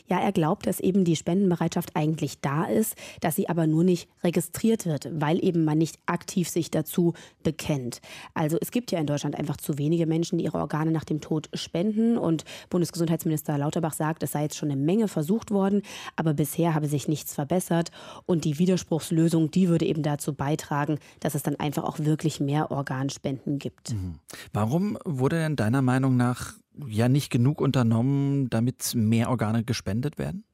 Ja, 0.08 0.20
er 0.20 0.32
glaubt, 0.32 0.66
dass 0.66 0.80
eben 0.80 1.04
die 1.04 1.16
Spendenbereitschaft 1.16 1.96
eigentlich 1.96 2.40
da 2.40 2.64
ist, 2.64 2.94
dass 3.20 3.36
sie 3.36 3.48
aber 3.48 3.66
nur 3.66 3.84
nicht 3.84 4.08
registriert 4.22 4.86
wird, 4.86 5.08
weil 5.12 5.42
eben 5.44 5.64
man 5.64 5.78
nicht 5.78 5.98
aktiv 6.06 6.48
sich 6.48 6.70
dazu 6.70 7.14
bekennt. 7.42 8.00
Also 8.34 8.58
es 8.60 8.70
gibt 8.70 8.90
ja 8.92 8.98
in 8.98 9.06
Deutschland 9.06 9.36
einfach 9.36 9.56
zu 9.56 9.78
wenige 9.78 10.06
Menschen, 10.06 10.38
die 10.38 10.44
ihre 10.44 10.58
Organe 10.58 10.90
nach 10.90 11.04
dem 11.04 11.20
Tod 11.20 11.48
spenden 11.54 12.18
und 12.18 12.44
Bundesgesundheitsminister 12.68 13.58
Lauterbach 13.58 13.94
sagt, 13.94 14.22
es 14.22 14.32
sei 14.32 14.42
jetzt 14.42 14.56
schon 14.56 14.70
eine 14.70 14.80
Menge 14.80 15.08
versucht 15.08 15.50
worden, 15.50 15.82
aber 16.16 16.34
bisher 16.34 16.74
habe 16.74 16.86
sich 16.86 17.08
nichts 17.08 17.34
verbessert 17.34 17.90
und 18.26 18.44
die 18.44 18.58
Widerspruchslösung, 18.58 19.50
die 19.50 19.68
würde 19.68 19.86
eben 19.86 20.02
dazu 20.02 20.34
beitragen, 20.34 20.98
dass 21.20 21.34
es 21.34 21.42
dann 21.42 21.56
einfach 21.56 21.84
auch 21.84 21.98
wirklich 21.98 22.40
mehr 22.40 22.70
Organspenden 22.70 23.58
gibt. 23.58 23.92
Mhm. 23.92 24.18
Warum 24.52 24.98
wurde 25.04 25.36
denn 25.36 25.56
deiner 25.56 25.82
Meinung 25.82 26.16
nach 26.16 26.54
ja 26.88 27.08
nicht 27.08 27.30
genug 27.30 27.60
unternommen, 27.60 28.50
damit 28.50 28.94
mehr 28.94 29.30
Organe 29.30 29.64
gespendet 29.64 30.18
werden? 30.18 30.44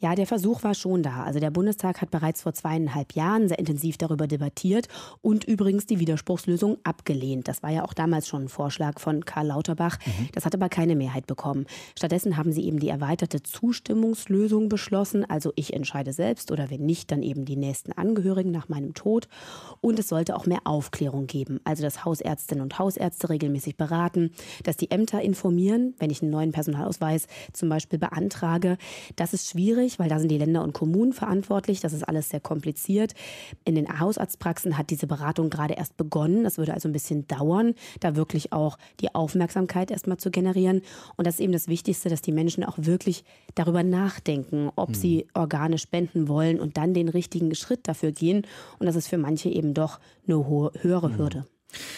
Ja, 0.00 0.14
der 0.14 0.26
Versuch 0.26 0.62
war 0.62 0.74
schon 0.74 1.02
da. 1.02 1.22
Also 1.22 1.40
der 1.40 1.50
Bundestag 1.50 2.00
hat 2.00 2.10
bereits 2.10 2.42
vor 2.42 2.54
zweieinhalb 2.54 3.12
Jahren 3.14 3.48
sehr 3.48 3.58
intensiv 3.58 3.96
darüber 3.96 4.26
debattiert 4.26 4.88
und 5.20 5.44
übrigens 5.44 5.86
die 5.86 5.98
Widerspruchslösung 5.98 6.78
abgelehnt. 6.84 7.48
Das 7.48 7.62
war 7.62 7.70
ja 7.70 7.84
auch 7.84 7.94
damals 7.94 8.28
schon 8.28 8.44
ein 8.44 8.48
Vorschlag 8.48 8.98
von 8.98 9.24
Karl 9.24 9.46
Lauterbach. 9.48 9.98
Mhm. 10.04 10.28
Das 10.32 10.44
hat 10.44 10.54
aber 10.54 10.68
keine 10.68 10.96
Mehrheit 10.96 11.26
bekommen. 11.26 11.66
Stattdessen 11.96 12.36
haben 12.36 12.52
sie 12.52 12.64
eben 12.64 12.78
die 12.78 12.88
erweiterte 12.88 13.42
Zustimmungslösung 13.42 14.68
beschlossen. 14.68 15.28
Also 15.28 15.52
ich 15.56 15.72
entscheide 15.72 16.12
selbst 16.12 16.50
oder 16.50 16.70
wenn 16.70 16.84
nicht, 16.84 17.10
dann 17.10 17.22
eben 17.22 17.44
die 17.44 17.56
nächsten 17.56 17.92
Angehörigen 17.92 18.50
nach 18.50 18.68
meinem 18.68 18.94
Tod. 18.94 19.28
Und 19.80 19.98
es 19.98 20.08
sollte 20.08 20.36
auch 20.36 20.46
mehr 20.46 20.60
Aufklärung 20.64 21.26
geben. 21.26 21.60
Also 21.64 21.82
dass 21.82 22.04
Hausärztinnen 22.04 22.62
und 22.62 22.78
Hausärzte 22.78 23.28
regelmäßig 23.28 23.76
beraten, 23.76 24.32
dass 24.64 24.76
die 24.76 24.90
Ämter 24.90 25.20
informieren, 25.22 25.94
wenn 25.98 26.10
ich 26.10 26.22
einen 26.22 26.30
neuen 26.30 26.52
Personalausweis 26.52 27.26
zum 27.52 27.68
Beispiel 27.68 27.98
beantrage. 27.98 28.78
Das 29.16 29.32
ist 29.32 29.48
schwierig, 29.52 29.98
weil 29.98 30.08
da 30.08 30.18
sind 30.18 30.30
die 30.30 30.38
Länder 30.38 30.62
und 30.62 30.72
Kommunen 30.72 31.12
verantwortlich. 31.12 31.80
Das 31.80 31.92
ist 31.92 32.02
alles 32.02 32.30
sehr 32.30 32.40
kompliziert. 32.40 33.12
In 33.64 33.74
den 33.74 34.00
Hausarztpraxen 34.00 34.78
hat 34.78 34.90
diese 34.90 35.06
Beratung 35.06 35.50
gerade 35.50 35.74
erst 35.74 35.96
begonnen. 35.96 36.44
Das 36.44 36.58
würde 36.58 36.74
also 36.74 36.88
ein 36.88 36.92
bisschen 36.92 37.26
dauern, 37.26 37.74
da 38.00 38.16
wirklich 38.16 38.52
auch 38.52 38.78
die 39.00 39.14
Aufmerksamkeit 39.14 39.90
erstmal 39.90 40.16
zu 40.16 40.30
generieren. 40.30 40.82
Und 41.16 41.26
das 41.26 41.34
ist 41.34 41.40
eben 41.40 41.52
das 41.52 41.68
Wichtigste, 41.68 42.08
dass 42.08 42.22
die 42.22 42.32
Menschen 42.32 42.64
auch 42.64 42.76
wirklich 42.78 43.24
darüber 43.54 43.82
nachdenken, 43.82 44.70
ob 44.76 44.88
hm. 44.88 44.94
sie 44.94 45.26
Organe 45.34 45.78
spenden 45.78 46.28
wollen 46.28 46.60
und 46.60 46.76
dann 46.76 46.94
den 46.94 47.08
richtigen 47.08 47.54
Schritt 47.54 47.86
dafür 47.88 48.12
gehen. 48.12 48.46
Und 48.78 48.86
das 48.86 48.96
ist 48.96 49.08
für 49.08 49.18
manche 49.18 49.48
eben 49.48 49.74
doch 49.74 50.00
eine 50.26 50.46
hohe, 50.46 50.72
höhere 50.80 51.10
hm. 51.10 51.18
Hürde. 51.18 51.46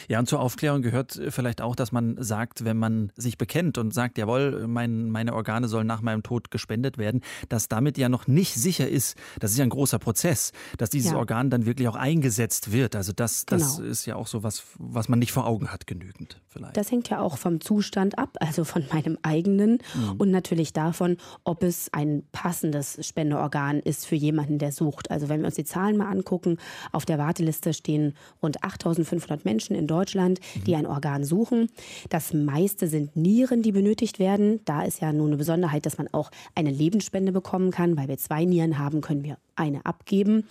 Ja, 0.08 0.18
und 0.18 0.26
zur 0.26 0.40
Aufklärung 0.40 0.82
gehört 0.82 1.20
vielleicht 1.28 1.60
auch, 1.60 1.76
dass 1.76 1.92
man 1.92 2.16
sagt, 2.22 2.64
wenn 2.64 2.76
man 2.76 3.12
sich 3.16 3.38
bekennt 3.38 3.78
und 3.78 3.92
sagt, 3.92 4.18
jawohl, 4.18 4.66
mein, 4.66 5.10
meine 5.10 5.34
Organe 5.34 5.68
sollen 5.68 5.86
nach 5.86 6.02
meinem 6.02 6.22
Tod 6.22 6.50
gespendet 6.50 6.98
werden, 6.98 7.22
dass 7.48 7.68
damit 7.68 7.98
ja 7.98 8.08
noch 8.08 8.26
nicht 8.26 8.54
sicher 8.54 8.88
ist, 8.88 9.16
das 9.40 9.52
ist 9.52 9.58
ja 9.58 9.64
ein 9.64 9.70
großer 9.70 9.98
Prozess, 9.98 10.52
dass 10.78 10.90
dieses 10.90 11.12
ja. 11.12 11.18
Organ 11.18 11.50
dann 11.50 11.66
wirklich 11.66 11.88
auch 11.88 11.96
eingesetzt 11.96 12.72
wird. 12.72 12.96
Also 12.96 13.12
das, 13.12 13.46
das 13.46 13.76
genau. 13.76 13.88
ist 13.90 14.06
ja 14.06 14.16
auch 14.16 14.26
so 14.26 14.42
was, 14.42 14.64
was 14.78 15.08
man 15.08 15.18
nicht 15.18 15.32
vor 15.32 15.46
Augen 15.46 15.72
hat 15.72 15.86
genügend 15.86 16.40
vielleicht. 16.48 16.76
Das 16.76 16.90
hängt 16.90 17.08
ja 17.08 17.20
auch 17.20 17.38
vom 17.38 17.60
Zustand 17.60 18.18
ab, 18.18 18.36
also 18.40 18.64
von 18.64 18.84
meinem 18.92 19.18
eigenen 19.22 19.78
mhm. 19.94 20.12
und 20.18 20.30
natürlich 20.30 20.72
davon, 20.72 21.16
ob 21.44 21.62
es 21.62 21.92
ein 21.92 22.24
passendes 22.32 22.98
Spendeorgan 23.06 23.80
ist 23.80 24.06
für 24.06 24.16
jemanden, 24.16 24.58
der 24.58 24.72
sucht. 24.72 25.10
Also 25.10 25.28
wenn 25.28 25.40
wir 25.40 25.46
uns 25.46 25.56
die 25.56 25.64
Zahlen 25.64 25.96
mal 25.96 26.10
angucken, 26.10 26.58
auf 26.92 27.04
der 27.04 27.18
Warteliste 27.18 27.72
stehen 27.72 28.14
rund 28.42 28.62
8500 28.62 29.44
Menschen 29.44 29.63
Menschen 29.64 29.76
in 29.76 29.86
Deutschland, 29.86 30.40
die 30.66 30.76
ein 30.76 30.86
Organ 30.86 31.24
suchen. 31.24 31.70
Das 32.10 32.34
meiste 32.34 32.86
sind 32.86 33.16
Nieren, 33.16 33.62
die 33.62 33.72
benötigt 33.72 34.18
werden. 34.18 34.60
Da 34.64 34.82
ist 34.82 35.00
ja 35.00 35.12
nun 35.12 35.28
eine 35.28 35.36
Besonderheit, 35.36 35.86
dass 35.86 35.96
man 35.96 36.08
auch 36.12 36.30
eine 36.54 36.70
Lebensspende 36.70 37.32
bekommen 37.32 37.70
kann. 37.70 37.96
Weil 37.96 38.08
wir 38.08 38.18
zwei 38.18 38.44
Nieren 38.44 38.78
haben, 38.78 39.00
können 39.00 39.24
wir 39.24 39.38
eine 39.56 39.86
abgeben. 39.86 40.46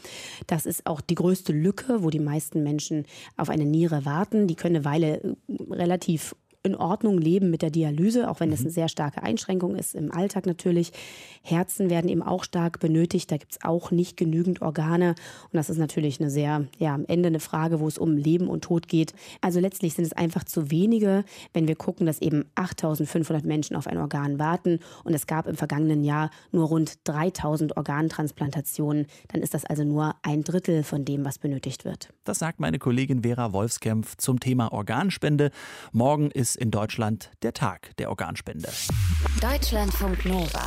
Das 0.48 0.65
ist 0.65 0.88
auch 0.88 1.01
die 1.01 1.15
größte 1.15 1.53
Lücke, 1.53 2.03
wo 2.03 2.10
die 2.10 2.20
meisten 2.20 2.63
Menschen 2.63 3.05
auf 3.38 3.50
eine 3.50 3.65
Niere 3.65 4.05
warten. 4.05 4.48
Die 4.48 4.55
können 4.55 4.77
eine 4.77 4.86
Weile 4.86 5.22
äh, 5.22 5.36
relativ 5.70 6.36
in 6.65 6.77
Ordnung 6.77 7.17
leben 7.17 7.50
mit 7.50 7.62
der 7.62 7.72
Dialyse, 7.72 8.29
auch 8.29 8.39
wenn 8.39 8.50
das 8.50 8.62
mhm. 8.62 8.67
eine 8.67 8.72
sehr 8.72 8.88
starke 8.88 9.22
Einschränkung 9.22 9.75
ist 9.75 9.96
im 9.96 10.13
Alltag 10.13 10.46
natürlich. 10.46 10.93
Herzen 11.41 11.89
werden 11.89 12.10
eben 12.10 12.24
auch 12.24 12.46
stark 12.46 12.79
benötigt. 12.79 13.29
Da 13.32 13.38
gibt 13.38 13.51
es 13.51 13.63
auch 13.65 13.91
nicht 13.91 14.15
genügend 14.15 14.62
Organe. 14.62 15.10
Und 15.10 15.53
das 15.53 15.70
ist 15.70 15.77
natürlich 15.77 16.22
eine 16.22 16.29
sehr, 16.29 16.65
ja, 16.77 16.93
am 16.93 17.03
Ende 17.05 17.27
eine 17.27 17.41
Frage, 17.41 17.82
wo 17.82 17.88
es 17.88 17.98
um 17.98 18.15
Leben 18.15 18.48
und 18.48 18.63
Tod 18.63 18.88
geht. 18.88 19.13
Also 19.41 19.60
letztlich 19.60 19.93
sind 19.93 20.05
es 20.05 20.13
einfach 20.13 20.46
zu 20.46 20.72
wenige, 20.72 21.25
wenn 21.51 21.67
wir 21.67 21.75
gucken, 21.75 22.05
dass 22.05 22.22
eben 22.22 22.46
8500 22.55 23.43
Menschen 23.43 23.75
auf 23.75 23.88
ein 23.88 23.98
Organ 23.98 24.39
warten. 24.39 24.79
Und 25.03 25.13
es 25.13 25.27
gab 25.27 25.48
im 25.48 25.58
vergangenen 25.58 26.05
Jahr 26.05 26.32
nur 26.53 26.70
rund 26.70 27.00
3000 27.03 27.75
Organtransplantationen. 27.75 29.08
Dann 29.27 29.41
ist 29.41 29.53
das 29.53 29.65
also 29.65 29.84
nur 29.84 30.15
ein 30.22 30.46
Drittel 30.46 30.84
von 30.84 31.03
dem, 31.03 31.25
was 31.25 31.39
benötigt 31.39 31.84
wird. 31.84 32.08
Das 32.24 32.39
sagt 32.39 32.62
meine 32.62 32.79
Kollegin 32.79 33.24
Vera 33.24 33.51
Wolfskämpf 33.51 34.15
zum 34.15 34.39
Thema 34.39 34.72
Organspende. 34.72 35.51
Morgen 35.91 36.32
ist 36.32 36.52
in 36.55 36.72
Deutschland 36.72 37.31
der 37.41 37.53
Tag 37.53 37.95
der 37.98 38.10
Organspende. 38.10 38.69
Deutschlandfunk 39.41 40.25
Nova. 40.25 40.65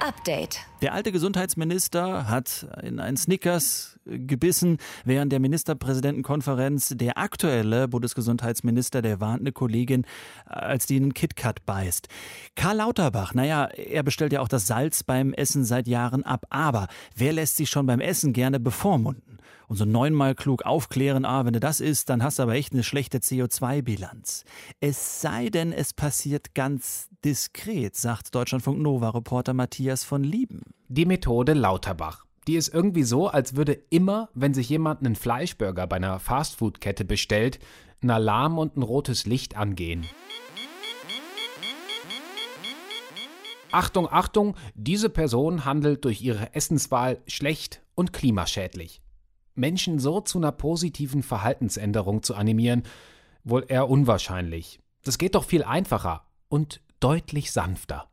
Update. 0.00 0.60
Der 0.82 0.92
alte 0.92 1.10
Gesundheitsminister 1.10 2.28
hat 2.28 2.66
in 2.82 3.00
einen 3.00 3.16
Snickers 3.16 3.95
gebissen 4.06 4.78
während 5.04 5.32
der 5.32 5.40
Ministerpräsidentenkonferenz. 5.40 6.94
Der 6.96 7.18
aktuelle 7.18 7.88
Bundesgesundheitsminister, 7.88 9.02
der 9.02 9.20
warnt 9.20 9.40
eine 9.40 9.52
Kollegin, 9.52 10.04
als 10.46 10.86
die 10.86 10.96
einen 10.96 11.14
KitKat 11.14 11.64
beißt. 11.66 12.08
Karl 12.54 12.76
Lauterbach, 12.76 13.34
naja, 13.34 13.66
er 13.66 14.02
bestellt 14.02 14.32
ja 14.32 14.40
auch 14.40 14.48
das 14.48 14.66
Salz 14.66 15.02
beim 15.02 15.32
Essen 15.32 15.64
seit 15.64 15.86
Jahren 15.86 16.24
ab. 16.24 16.46
Aber 16.50 16.88
wer 17.14 17.32
lässt 17.32 17.56
sich 17.56 17.70
schon 17.70 17.86
beim 17.86 18.00
Essen 18.00 18.32
gerne 18.32 18.60
bevormunden? 18.60 19.36
und 19.68 19.76
so 19.76 19.84
neunmal 19.84 20.34
klug 20.34 20.64
aufklären, 20.64 21.24
ah, 21.24 21.44
wenn 21.44 21.52
du 21.52 21.60
das 21.60 21.80
isst, 21.80 22.08
dann 22.08 22.22
hast 22.22 22.38
du 22.38 22.44
aber 22.44 22.54
echt 22.54 22.72
eine 22.72 22.82
schlechte 22.82 23.18
CO2-Bilanz. 23.18 24.44
Es 24.80 25.20
sei 25.20 25.48
denn, 25.48 25.72
es 25.72 25.92
passiert 25.92 26.54
ganz 26.54 27.08
diskret, 27.24 27.96
sagt 27.96 28.34
Deutschlandfunk 28.34 28.80
Nova-Reporter 28.80 29.54
Matthias 29.54 30.04
von 30.04 30.22
Lieben. 30.22 30.62
Die 30.88 31.06
Methode 31.06 31.52
Lauterbach. 31.54 32.25
Die 32.46 32.54
ist 32.54 32.72
irgendwie 32.72 33.02
so, 33.02 33.28
als 33.28 33.56
würde 33.56 33.72
immer, 33.90 34.28
wenn 34.34 34.54
sich 34.54 34.68
jemand 34.68 35.00
einen 35.00 35.16
Fleischburger 35.16 35.86
bei 35.86 35.96
einer 35.96 36.20
Fastfood-Kette 36.20 37.04
bestellt, 37.04 37.58
ein 38.02 38.10
Alarm 38.10 38.58
und 38.58 38.76
ein 38.76 38.82
rotes 38.82 39.26
Licht 39.26 39.56
angehen. 39.56 40.06
Achtung, 43.72 44.08
Achtung, 44.10 44.54
diese 44.74 45.10
Person 45.10 45.64
handelt 45.64 46.04
durch 46.04 46.22
ihre 46.22 46.54
Essenswahl 46.54 47.18
schlecht 47.26 47.82
und 47.94 48.12
klimaschädlich. 48.12 49.02
Menschen 49.54 49.98
so 49.98 50.20
zu 50.20 50.38
einer 50.38 50.52
positiven 50.52 51.22
Verhaltensänderung 51.22 52.22
zu 52.22 52.34
animieren, 52.34 52.84
wohl 53.42 53.64
eher 53.66 53.88
unwahrscheinlich. 53.90 54.78
Das 55.02 55.18
geht 55.18 55.34
doch 55.34 55.44
viel 55.44 55.64
einfacher 55.64 56.24
und 56.48 56.80
deutlich 57.00 57.52
sanfter. 57.52 58.08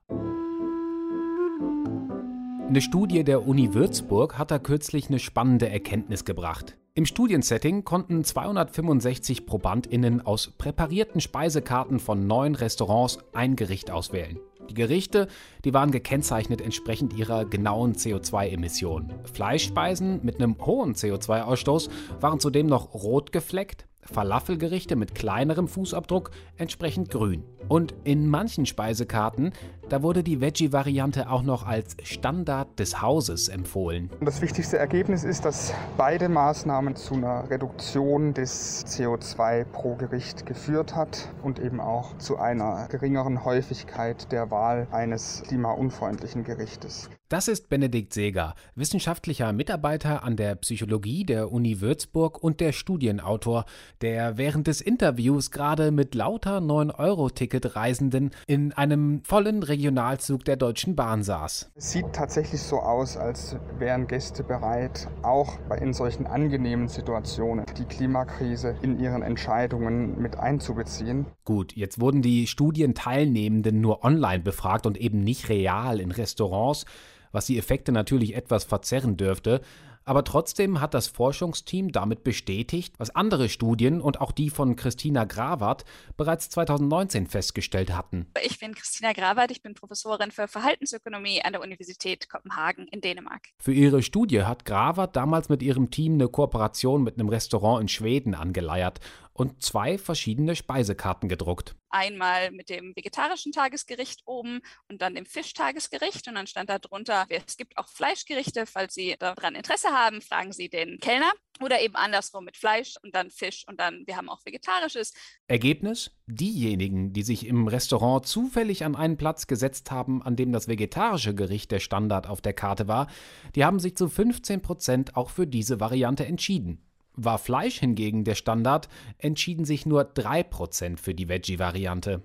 Eine 2.74 2.82
Studie 2.82 3.24
der 3.24 3.48
Uni 3.48 3.76
Würzburg 3.76 4.40
hat 4.40 4.50
da 4.50 4.58
kürzlich 4.58 5.08
eine 5.08 5.20
spannende 5.20 5.70
Erkenntnis 5.70 6.26
gebracht. 6.26 6.76
Im 6.96 7.06
Studiensetting 7.06 7.84
konnten 7.84 8.24
265 8.24 9.46
ProbandInnen 9.46 10.26
aus 10.26 10.50
präparierten 10.58 11.22
Speisekarten 11.22 12.00
von 12.00 12.26
neun 12.26 12.56
Restaurants 12.56 13.20
ein 13.32 13.56
Gericht 13.56 13.92
auswählen. 13.92 14.40
Die 14.72 14.74
Gerichte, 14.74 15.28
die 15.66 15.74
waren 15.76 15.92
gekennzeichnet 15.92 16.62
entsprechend 16.62 17.14
ihrer 17.14 17.46
genauen 17.46 17.94
CO2-Emissionen. 17.94 19.14
Fleischspeisen 19.32 20.22
mit 20.24 20.38
einem 20.38 20.58
hohen 20.66 20.96
CO2-Ausstoß 20.96 21.92
waren 22.22 22.40
zudem 22.40 22.66
noch 22.66 22.96
rot 22.96 23.32
gefleckt, 23.32 23.86
Falafelgerichte 24.12 24.96
mit 24.96 25.16
kleinerem 25.16 25.68
Fußabdruck 25.68 26.32
entsprechend 26.58 27.10
grün. 27.10 27.44
Und 27.70 27.96
in 28.04 28.28
manchen 28.28 28.66
Speisekarten, 28.66 29.54
da 29.90 30.04
wurde 30.04 30.24
die 30.24 30.42
Veggie-Variante 30.42 31.30
auch 31.30 31.44
noch 31.44 31.66
als 31.66 31.96
Standard 32.04 32.80
des 32.80 33.02
Hauses 33.02 33.48
empfohlen. 33.48 34.10
Das 34.22 34.42
wichtigste 34.42 34.78
Ergebnis 34.78 35.24
ist, 35.24 35.46
dass 35.46 35.74
beide 35.98 36.30
Maßnahmen 36.30 36.96
zu 36.96 37.16
einer 37.16 37.50
Reduktion 37.50 38.34
des 38.34 38.86
CO2 38.86 39.64
pro 39.66 39.96
Gericht 39.96 40.46
geführt 40.46 40.96
hat 40.96 41.30
und 41.42 41.60
eben 41.60 41.80
auch 41.80 42.18
zu 42.18 42.38
einer 42.38 42.88
geringeren 42.90 43.46
Häufigkeit 43.46 44.32
der 44.32 44.52
Wahl 44.52 44.88
eines 44.92 45.44
klimaunfreundlichen 45.48 46.44
Gerichtes. 46.44 47.10
Das 47.30 47.48
ist 47.48 47.68
Benedikt 47.68 48.14
Seeger, 48.14 48.54
wissenschaftlicher 48.76 49.54
Mitarbeiter 49.54 50.24
an 50.24 50.36
der 50.36 50.54
Psychologie 50.56 51.26
der 51.26 51.52
Uni 51.52 51.82
Würzburg 51.82 52.44
und 52.44 52.60
der 52.60 52.74
Studienautor, 52.74 53.66
der 54.04 54.38
während 54.38 54.68
des 54.68 54.82
Interviews 54.82 55.50
gerade 55.50 55.90
mit 55.92 56.14
lauter 56.14 56.58
9-Euro-Ticket-Reisenden 56.58 58.32
in 58.48 58.74
einem 58.74 59.24
vollen 59.24 59.64
Regionalzug 59.64 60.44
der 60.44 60.58
Deutschen 60.58 60.98
Bahn 60.98 61.24
saß. 61.24 61.72
Es 61.76 61.92
sieht 61.92 62.12
tatsächlich 62.12 62.62
so 62.62 62.80
aus, 62.80 63.16
als 63.16 63.56
wären 63.80 64.08
Gäste 64.08 64.44
bereit, 64.44 65.08
auch 65.22 65.58
in 65.80 65.94
solchen 65.94 66.28
angenehmen 66.28 66.90
Situationen 66.90 67.66
die 67.78 67.86
Klimakrise 67.86 68.76
in 68.82 69.00
ihren 69.00 69.22
Entscheidungen 69.22 70.22
mit 70.22 70.36
einzubeziehen. 70.36 71.26
Gut, 71.46 71.74
jetzt 71.74 72.02
wurden 72.02 72.22
die 72.22 72.48
Studienteilnehmenden 72.48 73.80
nur 73.80 74.04
online 74.04 74.44
befragt 74.44 74.86
und 74.86 74.98
eben 74.98 75.24
nicht 75.24 75.48
real 75.48 76.02
in 76.02 76.12
Restaurants 76.12 76.86
was 77.34 77.48
die 77.48 77.58
Effekte 77.58 77.92
natürlich 77.92 78.36
etwas 78.36 78.64
verzerren 78.64 79.18
dürfte, 79.18 79.62
aber 80.06 80.24
trotzdem 80.24 80.82
hat 80.82 80.94
das 80.94 81.08
Forschungsteam 81.08 81.92
damit 81.92 82.24
bestätigt, 82.24 82.96
was 82.98 83.16
andere 83.16 83.50
Studien 83.50 84.02
und 84.02 84.22
auch 84.22 84.32
die 84.32 84.50
von 84.50 84.76
Christina 84.76 85.26
Grawert 85.26 85.86
bereits 86.18 86.50
2019 86.50 87.28
festgestellt 87.28 87.96
hatten. 87.96 88.28
Ich 88.44 88.60
bin 88.60 88.74
Christina 88.74 89.14
Grawert, 89.14 89.52
ich 89.52 89.62
bin 89.62 89.74
Professorin 89.74 90.32
für 90.32 90.48
Verhaltensökonomie 90.48 91.42
an 91.44 91.54
der 91.54 91.62
Universität 91.62 92.30
Kopenhagen 92.30 92.88
in 92.88 93.02
Dänemark. 93.02 93.50
Für 93.58 93.74
ihre 93.74 94.04
Studie 94.04 94.44
hat 94.44 94.66
Grawert 94.66 95.16
damals 95.16 95.50
mit 95.50 95.64
ihrem 95.64 95.92
Team 95.92 96.14
eine 96.14 96.28
Kooperation 96.28 97.04
mit 97.04 97.20
einem 97.20 97.30
Restaurant 97.30 97.82
in 97.82 97.88
Schweden 97.88 98.36
angeleiert 98.36 99.00
und 99.34 99.64
zwei 99.64 99.98
verschiedene 99.98 100.56
Speisekarten 100.56 101.28
gedruckt. 101.28 101.76
Einmal 101.90 102.52
mit 102.52 102.70
dem 102.70 102.96
vegetarischen 102.96 103.52
Tagesgericht 103.52 104.22
oben 104.26 104.62
und 104.90 105.02
dann 105.02 105.16
dem 105.16 105.26
Fischtagesgericht. 105.26 106.28
Und 106.28 106.36
dann 106.36 106.48
stand 106.48 106.70
da 106.70 106.80
drunter, 106.80 107.26
es 107.30 107.58
gibt 107.58 107.78
auch 107.78 107.88
Fleischgerichte. 107.88 108.66
Falls 108.66 108.94
Sie 108.94 109.16
daran 109.20 109.56
Interesse 109.56 109.90
haben, 109.90 110.22
fragen 110.22 110.54
Sie 110.54 110.70
den 110.70 111.00
Kellner. 111.00 111.32
Oder 111.62 111.82
eben 111.82 111.96
andersrum 111.96 112.46
mit 112.46 112.58
Fleisch 112.58 112.96
und 113.04 113.14
dann 113.14 113.30
Fisch 113.30 113.64
und 113.68 113.80
dann, 113.80 114.04
wir 114.08 114.18
haben 114.18 114.30
auch 114.30 114.44
Vegetarisches. 114.44 115.14
Ergebnis? 115.48 116.12
Diejenigen, 116.26 117.14
die 117.14 117.22
sich 117.22 117.46
im 117.46 117.68
Restaurant 117.68 118.26
zufällig 118.26 118.86
an 118.86 118.96
einen 118.96 119.18
Platz 119.18 119.46
gesetzt 119.46 119.92
haben, 119.92 120.24
an 120.24 120.36
dem 120.36 120.52
das 120.52 120.68
vegetarische 120.68 121.36
Gericht 121.36 121.72
der 121.72 121.80
Standard 121.80 122.28
auf 122.28 122.42
der 122.42 122.54
Karte 122.54 122.88
war, 122.88 123.08
die 123.56 123.66
haben 123.66 123.80
sich 123.80 123.96
zu 123.96 124.10
15 124.10 124.62
Prozent 124.62 125.16
auch 125.16 125.30
für 125.30 125.46
diese 125.46 125.80
Variante 125.80 126.26
entschieden. 126.26 126.84
War 127.16 127.38
Fleisch 127.38 127.80
hingegen 127.80 128.24
der 128.24 128.36
Standard, 128.36 128.90
entschieden 129.20 129.66
sich 129.66 129.86
nur 129.86 130.02
3% 130.04 130.98
für 130.98 131.14
die 131.14 131.30
Veggie-Variante. 131.30 132.24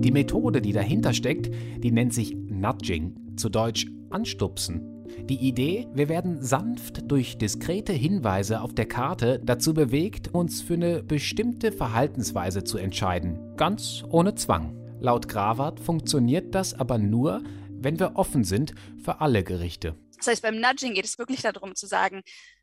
Die 0.00 0.10
Methode, 0.10 0.60
die 0.60 0.72
dahinter 0.72 1.12
steckt, 1.12 1.48
die 1.78 1.92
nennt 1.92 2.12
sich 2.12 2.34
Nudging, 2.34 3.36
zu 3.36 3.48
Deutsch 3.48 3.86
anstupsen. 4.10 4.88
Die 5.28 5.36
Idee, 5.36 5.86
wir 5.94 6.08
werden 6.08 6.42
sanft 6.42 7.10
durch 7.10 7.38
diskrete 7.38 7.92
Hinweise 7.92 8.62
auf 8.62 8.74
der 8.74 8.86
Karte 8.86 9.40
dazu 9.44 9.74
bewegt, 9.74 10.34
uns 10.34 10.60
für 10.60 10.74
eine 10.74 11.04
bestimmte 11.04 11.70
Verhaltensweise 11.70 12.64
zu 12.64 12.78
entscheiden, 12.78 13.56
ganz 13.56 14.02
ohne 14.08 14.34
Zwang. 14.34 14.76
Laut 14.98 15.28
Grawart 15.28 15.78
funktioniert 15.78 16.54
das 16.54 16.74
aber 16.74 16.98
nur, 16.98 17.42
wenn 17.70 18.00
wir 18.00 18.16
offen 18.16 18.42
sind 18.42 18.74
für 19.02 19.20
alle 19.20 19.44
Gerichte. 19.44 19.94
Das 20.16 20.28
heißt, 20.28 20.42
beim 20.42 20.60
Nudging 20.60 20.94
geht 20.94 21.04
es 21.04 21.18
wirklich 21.18 21.42
darum 21.42 21.74
zu 21.74 21.86
sagen, 21.86 22.22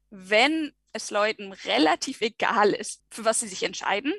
wenn 0.10 0.72
es 0.94 1.12
Leuten 1.12 1.54
relativ 1.54 2.22
egal 2.22 2.72
ist, 2.72 3.02
für 3.10 3.26
was 3.26 3.40
sie 3.42 3.48
sich 3.48 3.64
entscheiden, 3.64 4.14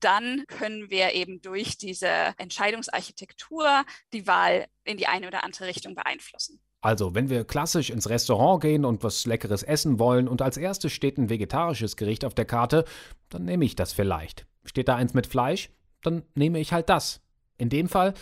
dann 0.00 0.44
können 0.48 0.90
wir 0.90 1.12
eben 1.14 1.40
durch 1.42 1.78
diese 1.78 2.34
Entscheidungsarchitektur 2.38 3.84
die 4.12 4.26
Wahl 4.26 4.66
in 4.84 4.96
die 4.96 5.06
eine 5.06 5.28
oder 5.28 5.44
andere 5.44 5.66
Richtung 5.66 5.94
beeinflussen. 5.94 6.60
Also, 6.80 7.14
wenn 7.14 7.30
wir 7.30 7.44
klassisch 7.44 7.90
ins 7.90 8.08
Restaurant 8.08 8.62
gehen 8.62 8.84
und 8.84 9.02
was 9.02 9.26
Leckeres 9.26 9.62
essen 9.62 9.98
wollen 9.98 10.28
und 10.28 10.42
als 10.42 10.56
erstes 10.56 10.92
steht 10.92 11.18
ein 11.18 11.30
vegetarisches 11.30 11.96
Gericht 11.96 12.24
auf 12.24 12.34
der 12.34 12.44
Karte, 12.44 12.84
dann 13.28 13.44
nehme 13.44 13.64
ich 13.64 13.76
das 13.76 13.92
vielleicht. 13.92 14.46
Steht 14.64 14.88
da 14.88 14.96
eins 14.96 15.14
mit 15.14 15.26
Fleisch, 15.26 15.70
dann 16.02 16.22
nehme 16.34 16.60
ich 16.60 16.72
halt 16.72 16.88
das. 16.88 17.20
In 17.58 17.70
dem 17.70 17.88
Fall 17.88 18.14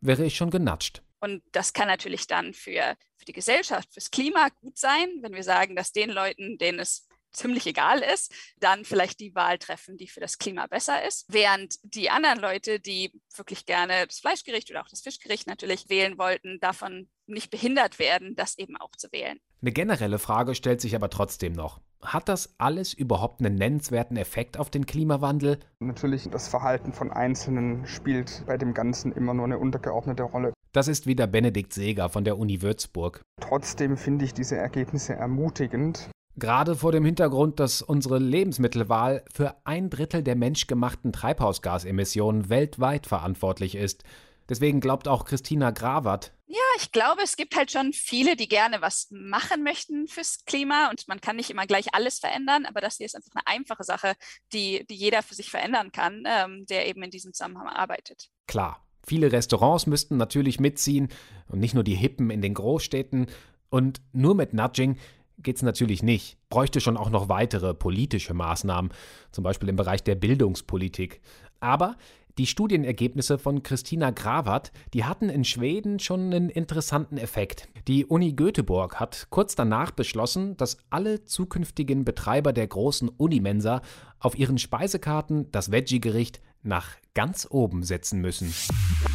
wäre 0.00 0.24
ich 0.24 0.36
schon 0.36 0.50
genatscht. 0.50 1.02
Und 1.24 1.42
das 1.52 1.72
kann 1.72 1.88
natürlich 1.88 2.26
dann 2.26 2.52
für, 2.52 2.96
für 3.16 3.24
die 3.24 3.32
Gesellschaft, 3.32 3.90
fürs 3.94 4.10
Klima 4.10 4.50
gut 4.60 4.76
sein, 4.76 5.08
wenn 5.22 5.32
wir 5.32 5.42
sagen, 5.42 5.74
dass 5.74 5.90
den 5.90 6.10
Leuten, 6.10 6.58
denen 6.58 6.80
es 6.80 7.08
ziemlich 7.34 7.66
egal 7.66 8.00
ist, 8.00 8.32
dann 8.58 8.84
vielleicht 8.84 9.20
die 9.20 9.34
Wahl 9.34 9.58
treffen, 9.58 9.96
die 9.96 10.08
für 10.08 10.20
das 10.20 10.38
Klima 10.38 10.66
besser 10.66 11.06
ist. 11.06 11.26
Während 11.28 11.76
die 11.82 12.10
anderen 12.10 12.38
Leute, 12.38 12.80
die 12.80 13.12
wirklich 13.36 13.66
gerne 13.66 14.06
das 14.06 14.20
Fleischgericht 14.20 14.70
oder 14.70 14.82
auch 14.82 14.88
das 14.88 15.02
Fischgericht 15.02 15.46
natürlich 15.46 15.88
wählen 15.88 16.18
wollten, 16.18 16.58
davon 16.60 17.08
nicht 17.26 17.50
behindert 17.50 17.98
werden, 17.98 18.34
das 18.36 18.58
eben 18.58 18.76
auch 18.76 18.92
zu 18.96 19.10
wählen. 19.12 19.38
Eine 19.62 19.72
generelle 19.72 20.18
Frage 20.18 20.54
stellt 20.54 20.80
sich 20.80 20.94
aber 20.94 21.10
trotzdem 21.10 21.52
noch. 21.52 21.80
Hat 22.02 22.28
das 22.28 22.54
alles 22.58 22.92
überhaupt 22.92 23.40
einen 23.40 23.54
nennenswerten 23.54 24.18
Effekt 24.18 24.58
auf 24.58 24.68
den 24.68 24.84
Klimawandel? 24.84 25.58
Natürlich, 25.80 26.28
das 26.30 26.48
Verhalten 26.48 26.92
von 26.92 27.10
Einzelnen 27.10 27.86
spielt 27.86 28.44
bei 28.46 28.58
dem 28.58 28.74
Ganzen 28.74 29.12
immer 29.12 29.32
nur 29.32 29.46
eine 29.46 29.58
untergeordnete 29.58 30.24
Rolle. 30.24 30.52
Das 30.72 30.88
ist 30.88 31.06
wieder 31.06 31.26
Benedikt 31.26 31.72
Seeger 31.72 32.10
von 32.10 32.24
der 32.24 32.36
Uni 32.36 32.60
Würzburg. 32.60 33.22
Trotzdem 33.40 33.96
finde 33.96 34.24
ich 34.24 34.34
diese 34.34 34.56
Ergebnisse 34.56 35.14
ermutigend. 35.14 36.10
Gerade 36.36 36.74
vor 36.74 36.92
dem 36.92 37.04
Hintergrund, 37.04 37.60
dass 37.60 37.80
unsere 37.82 38.18
Lebensmittelwahl 38.18 39.24
für 39.32 39.56
ein 39.64 39.90
Drittel 39.90 40.22
der 40.22 40.36
menschgemachten 40.36 41.12
Treibhausgasemissionen 41.12 42.48
weltweit 42.48 43.06
verantwortlich 43.06 43.76
ist. 43.76 44.04
Deswegen 44.48 44.80
glaubt 44.80 45.08
auch 45.08 45.24
Christina 45.24 45.70
Grawert. 45.70 46.32
Ja, 46.46 46.58
ich 46.78 46.92
glaube, 46.92 47.22
es 47.22 47.36
gibt 47.36 47.56
halt 47.56 47.70
schon 47.70 47.92
viele, 47.92 48.36
die 48.36 48.48
gerne 48.48 48.82
was 48.82 49.08
machen 49.10 49.62
möchten 49.62 50.06
fürs 50.06 50.44
Klima 50.44 50.90
und 50.90 51.08
man 51.08 51.20
kann 51.20 51.36
nicht 51.36 51.50
immer 51.50 51.66
gleich 51.66 51.94
alles 51.94 52.18
verändern, 52.18 52.66
aber 52.66 52.80
das 52.80 52.96
hier 52.96 53.06
ist 53.06 53.16
einfach 53.16 53.32
eine 53.34 53.46
einfache 53.46 53.84
Sache, 53.84 54.14
die, 54.52 54.84
die 54.90 54.94
jeder 54.94 55.22
für 55.22 55.34
sich 55.34 55.50
verändern 55.50 55.92
kann, 55.92 56.24
ähm, 56.26 56.66
der 56.66 56.86
eben 56.86 57.02
in 57.02 57.10
diesem 57.10 57.32
Zusammenhang 57.32 57.68
arbeitet. 57.68 58.28
Klar, 58.46 58.84
Viele 59.06 59.32
Restaurants 59.32 59.86
müssten 59.86 60.16
natürlich 60.16 60.60
mitziehen 60.60 61.08
und 61.48 61.60
nicht 61.60 61.74
nur 61.74 61.84
die 61.84 61.94
Hippen 61.94 62.30
in 62.30 62.40
den 62.40 62.54
Großstädten. 62.54 63.26
Und 63.68 64.00
nur 64.12 64.34
mit 64.34 64.54
Nudging 64.54 64.98
geht 65.38 65.56
es 65.56 65.62
natürlich 65.62 66.02
nicht. 66.02 66.36
Bräuchte 66.48 66.80
schon 66.80 66.96
auch 66.96 67.10
noch 67.10 67.28
weitere 67.28 67.74
politische 67.74 68.34
Maßnahmen, 68.34 68.92
zum 69.30 69.44
Beispiel 69.44 69.68
im 69.68 69.76
Bereich 69.76 70.02
der 70.02 70.14
Bildungspolitik. 70.14 71.20
Aber 71.60 71.96
die 72.36 72.46
Studienergebnisse 72.46 73.38
von 73.38 73.62
Christina 73.62 74.10
Grawat, 74.10 74.72
die 74.92 75.04
hatten 75.04 75.28
in 75.28 75.44
Schweden 75.44 76.00
schon 76.00 76.32
einen 76.32 76.50
interessanten 76.50 77.16
Effekt. 77.16 77.68
Die 77.86 78.06
Uni 78.06 78.32
Göteborg 78.32 78.98
hat 78.98 79.28
kurz 79.30 79.54
danach 79.54 79.92
beschlossen, 79.92 80.56
dass 80.56 80.78
alle 80.90 81.24
zukünftigen 81.24 82.04
Betreiber 82.04 82.52
der 82.52 82.66
großen 82.66 83.08
Unimensa 83.08 83.82
auf 84.18 84.36
ihren 84.36 84.58
Speisekarten 84.58 85.52
das 85.52 85.70
Veggie-Gericht 85.70 86.40
nach 86.64 86.88
ganz 87.14 87.46
oben 87.48 87.84
setzen 87.84 88.20
müssen. 88.20 88.52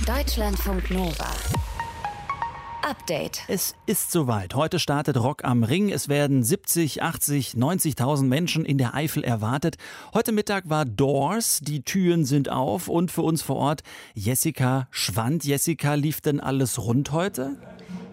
Deutschlandfunk 0.05 0.89
Nova. 0.91 1.27
Update. 2.81 3.41
Es 3.47 3.75
ist 3.85 4.11
soweit. 4.11 4.55
Heute 4.55 4.79
startet 4.79 5.17
Rock 5.17 5.43
am 5.43 5.63
Ring. 5.63 5.89
Es 5.89 6.09
werden 6.09 6.43
70, 6.43 7.03
80, 7.03 7.53
90.000 7.53 8.23
Menschen 8.23 8.65
in 8.65 8.77
der 8.77 8.93
Eifel 8.93 9.23
erwartet. 9.23 9.77
Heute 10.13 10.31
Mittag 10.31 10.69
war 10.69 10.85
Doors. 10.85 11.59
Die 11.61 11.83
Türen 11.83 12.25
sind 12.25 12.49
auf 12.49 12.87
und 12.87 13.11
für 13.11 13.21
uns 13.21 13.41
vor 13.41 13.57
Ort 13.57 13.81
Jessica 14.13 14.87
Schwand. 14.91 15.43
Jessica, 15.43 15.93
lief 15.95 16.21
denn 16.21 16.39
alles 16.39 16.79
rund 16.79 17.11
heute? 17.11 17.57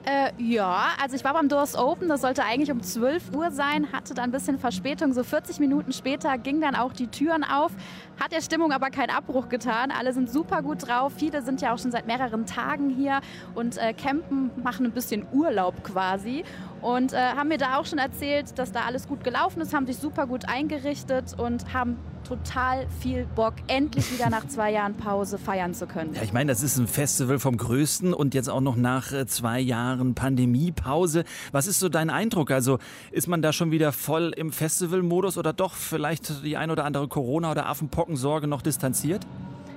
Äh, 0.09 0.31
ja, 0.39 0.91
also 1.03 1.17
ich 1.17 1.25
war 1.25 1.33
beim 1.33 1.49
Doors 1.49 1.75
Open, 1.75 2.09
das 2.09 2.21
sollte 2.21 2.45
eigentlich 2.45 2.71
um 2.71 2.81
12 2.81 3.35
Uhr 3.35 3.51
sein, 3.51 3.91
hatte 3.93 4.15
dann 4.15 4.27
ein 4.27 4.31
bisschen 4.31 4.57
Verspätung. 4.57 5.13
So 5.13 5.25
40 5.25 5.59
Minuten 5.59 5.93
später 5.93 6.39
gingen 6.39 6.61
dann 6.61 6.77
auch 6.77 6.93
die 6.93 7.09
Türen 7.09 7.43
auf. 7.43 7.73
Hat 8.21 8.31
der 8.31 8.41
Stimmung 8.41 8.71
aber 8.71 8.91
keinen 8.91 9.11
Abbruch 9.11 9.49
getan. 9.49 9.91
Alle 9.91 10.13
sind 10.13 10.31
super 10.31 10.63
gut 10.63 10.87
drauf. 10.87 11.13
Viele 11.17 11.43
sind 11.43 11.61
ja 11.61 11.75
auch 11.75 11.79
schon 11.81 11.91
seit 11.91 12.07
mehreren 12.07 12.47
Tagen 12.47 12.89
hier 12.89 13.21
und 13.57 13.79
äh, 13.79 13.93
campen, 13.95 14.53
machen 14.63 14.87
ein 14.87 14.93
bisschen 14.93 15.27
Urlaub 15.33 15.83
quasi. 15.83 16.45
Und 16.87 17.13
äh, 17.13 17.17
haben 17.17 17.49
mir 17.49 17.59
da 17.59 17.79
auch 17.79 17.85
schon 17.85 17.99
erzählt, 17.99 18.57
dass 18.61 18.71
da 18.71 18.83
alles 18.83 19.09
gut 19.09 19.25
gelaufen 19.25 19.61
ist, 19.61 19.75
haben 19.75 19.87
sich 19.87 19.97
super 19.97 20.29
gut 20.29 20.49
eingerichtet 20.49 21.35
und 21.37 21.75
haben 21.75 21.97
total 22.23 22.87
viel 23.01 23.27
Bock, 23.35 23.55
endlich 23.67 24.13
wieder 24.13 24.31
nach 24.31 24.47
zwei 24.47 24.71
Jahren 24.71 24.95
Pause 24.95 25.37
feiern 25.37 25.75
zu 25.75 25.89
können. 25.89 26.15
Ja, 26.15 26.23
ich 26.23 26.33
meine, 26.33 26.53
das 26.53 26.63
ist 26.63 26.77
ein 26.77 26.87
Festival 26.87 27.41
vom 27.41 27.57
Größten 27.57 28.15
und 28.15 28.35
jetzt 28.35 28.49
auch 28.49 28.61
noch 28.61 28.77
nach 28.77 29.11
äh, 29.11 29.27
zwei 29.27 29.59
Jahren 29.59 30.15
Pandemiepause. 30.15 31.25
Was 31.51 31.67
ist 31.67 31.81
so 31.81 31.89
dein 31.89 32.09
Eindruck? 32.09 32.53
Also 32.53 32.79
ist 33.11 33.27
man 33.27 33.43
da 33.43 33.53
schon 33.53 33.73
wieder 33.73 33.91
voll 33.91 34.33
im 34.37 34.53
Festivalmodus 34.53 35.39
oder 35.39 35.53
doch 35.53 35.75
vielleicht 35.75 36.45
die 36.45 36.57
ein 36.57 36.71
oder 36.71 36.85
andere 36.85 37.09
Corona- 37.09 37.51
oder 37.51 37.67
Affenpockensorge 37.67 38.47
noch 38.47 38.63
distanziert? 38.63 39.27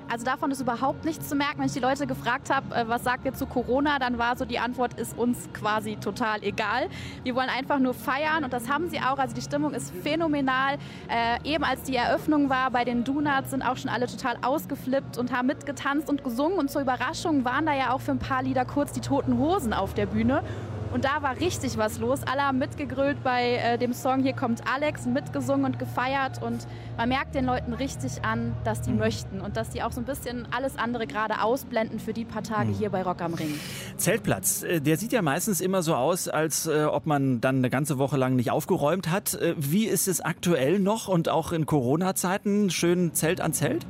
Also 0.09 0.25
davon 0.25 0.49
ist 0.49 0.59
überhaupt 0.59 1.05
nichts 1.05 1.29
zu 1.29 1.35
merken. 1.35 1.59
Wenn 1.59 1.67
ich 1.67 1.73
die 1.73 1.79
Leute 1.79 2.07
gefragt 2.07 2.49
habe, 2.53 2.73
äh, 2.75 2.87
was 2.87 3.03
sagt 3.03 3.25
ihr 3.25 3.33
zu 3.33 3.45
Corona, 3.45 3.99
dann 3.99 4.17
war 4.17 4.35
so 4.35 4.43
die 4.43 4.57
Antwort, 4.57 4.99
ist 4.99 5.17
uns 5.17 5.49
quasi 5.53 5.97
total 5.97 6.43
egal. 6.43 6.89
Wir 7.23 7.35
wollen 7.35 7.49
einfach 7.49 7.77
nur 7.77 7.93
feiern 7.93 8.43
und 8.43 8.51
das 8.51 8.67
haben 8.69 8.89
sie 8.89 8.99
auch. 8.99 9.19
Also 9.19 9.35
die 9.35 9.41
Stimmung 9.41 9.73
ist 9.73 9.93
phänomenal. 10.01 10.77
Äh, 11.07 11.53
eben 11.53 11.63
als 11.63 11.83
die 11.83 11.95
Eröffnung 11.95 12.49
war 12.49 12.71
bei 12.71 12.85
den 12.85 13.03
Donuts, 13.03 13.51
sind 13.51 13.61
auch 13.61 13.77
schon 13.77 13.89
alle 13.89 14.07
total 14.07 14.37
ausgeflippt 14.41 15.19
und 15.19 15.31
haben 15.31 15.47
mitgetanzt 15.47 16.09
und 16.09 16.23
gesungen. 16.23 16.57
Und 16.57 16.71
zur 16.71 16.81
Überraschung 16.81 17.45
waren 17.45 17.67
da 17.67 17.73
ja 17.73 17.93
auch 17.93 18.01
für 18.01 18.11
ein 18.11 18.19
paar 18.19 18.41
Lieder 18.41 18.65
kurz 18.65 18.91
die 18.91 19.01
toten 19.01 19.37
Hosen 19.37 19.73
auf 19.73 19.93
der 19.93 20.07
Bühne. 20.07 20.43
Und 20.91 21.05
da 21.05 21.21
war 21.21 21.39
richtig 21.39 21.77
was 21.77 21.99
los. 21.99 22.21
Alle 22.25 22.41
haben 22.41 22.57
mitgegrölt 22.57 23.23
bei 23.23 23.55
äh, 23.55 23.77
dem 23.77 23.93
Song 23.93 24.23
Hier 24.23 24.33
kommt 24.33 24.61
Alex, 24.71 25.05
mitgesungen 25.05 25.65
und 25.65 25.79
gefeiert. 25.79 26.41
Und 26.41 26.67
man 26.97 27.09
merkt 27.09 27.35
den 27.35 27.45
Leuten 27.45 27.73
richtig 27.73 28.23
an, 28.23 28.55
dass 28.63 28.81
die 28.81 28.91
mhm. 28.91 28.97
möchten 28.97 29.41
und 29.41 29.55
dass 29.55 29.69
die 29.69 29.83
auch 29.83 29.91
so 29.91 30.01
ein 30.01 30.05
bisschen 30.05 30.47
alles 30.51 30.77
andere 30.77 31.05
gerade 31.05 31.41
ausblenden 31.41 31.99
für 31.99 32.13
die 32.13 32.25
paar 32.25 32.43
Tage 32.43 32.69
mhm. 32.69 32.75
hier 32.75 32.89
bei 32.89 33.03
Rock 33.03 33.21
am 33.21 33.33
Ring. 33.33 33.59
Zeltplatz, 33.97 34.63
äh, 34.63 34.81
der 34.81 34.97
sieht 34.97 35.13
ja 35.13 35.21
meistens 35.21 35.61
immer 35.61 35.83
so 35.83 35.95
aus, 35.95 36.27
als 36.27 36.65
äh, 36.65 36.85
ob 36.85 37.05
man 37.05 37.39
dann 37.41 37.57
eine 37.57 37.69
ganze 37.69 37.97
Woche 37.97 38.17
lang 38.17 38.35
nicht 38.35 38.51
aufgeräumt 38.51 39.11
hat. 39.11 39.35
Äh, 39.35 39.53
wie 39.57 39.85
ist 39.85 40.07
es 40.07 40.21
aktuell 40.21 40.79
noch 40.79 41.07
und 41.07 41.29
auch 41.29 41.51
in 41.51 41.65
Corona-Zeiten 41.65 42.69
schön 42.69 43.13
Zelt 43.13 43.41
an 43.41 43.53
Zelt? 43.53 43.85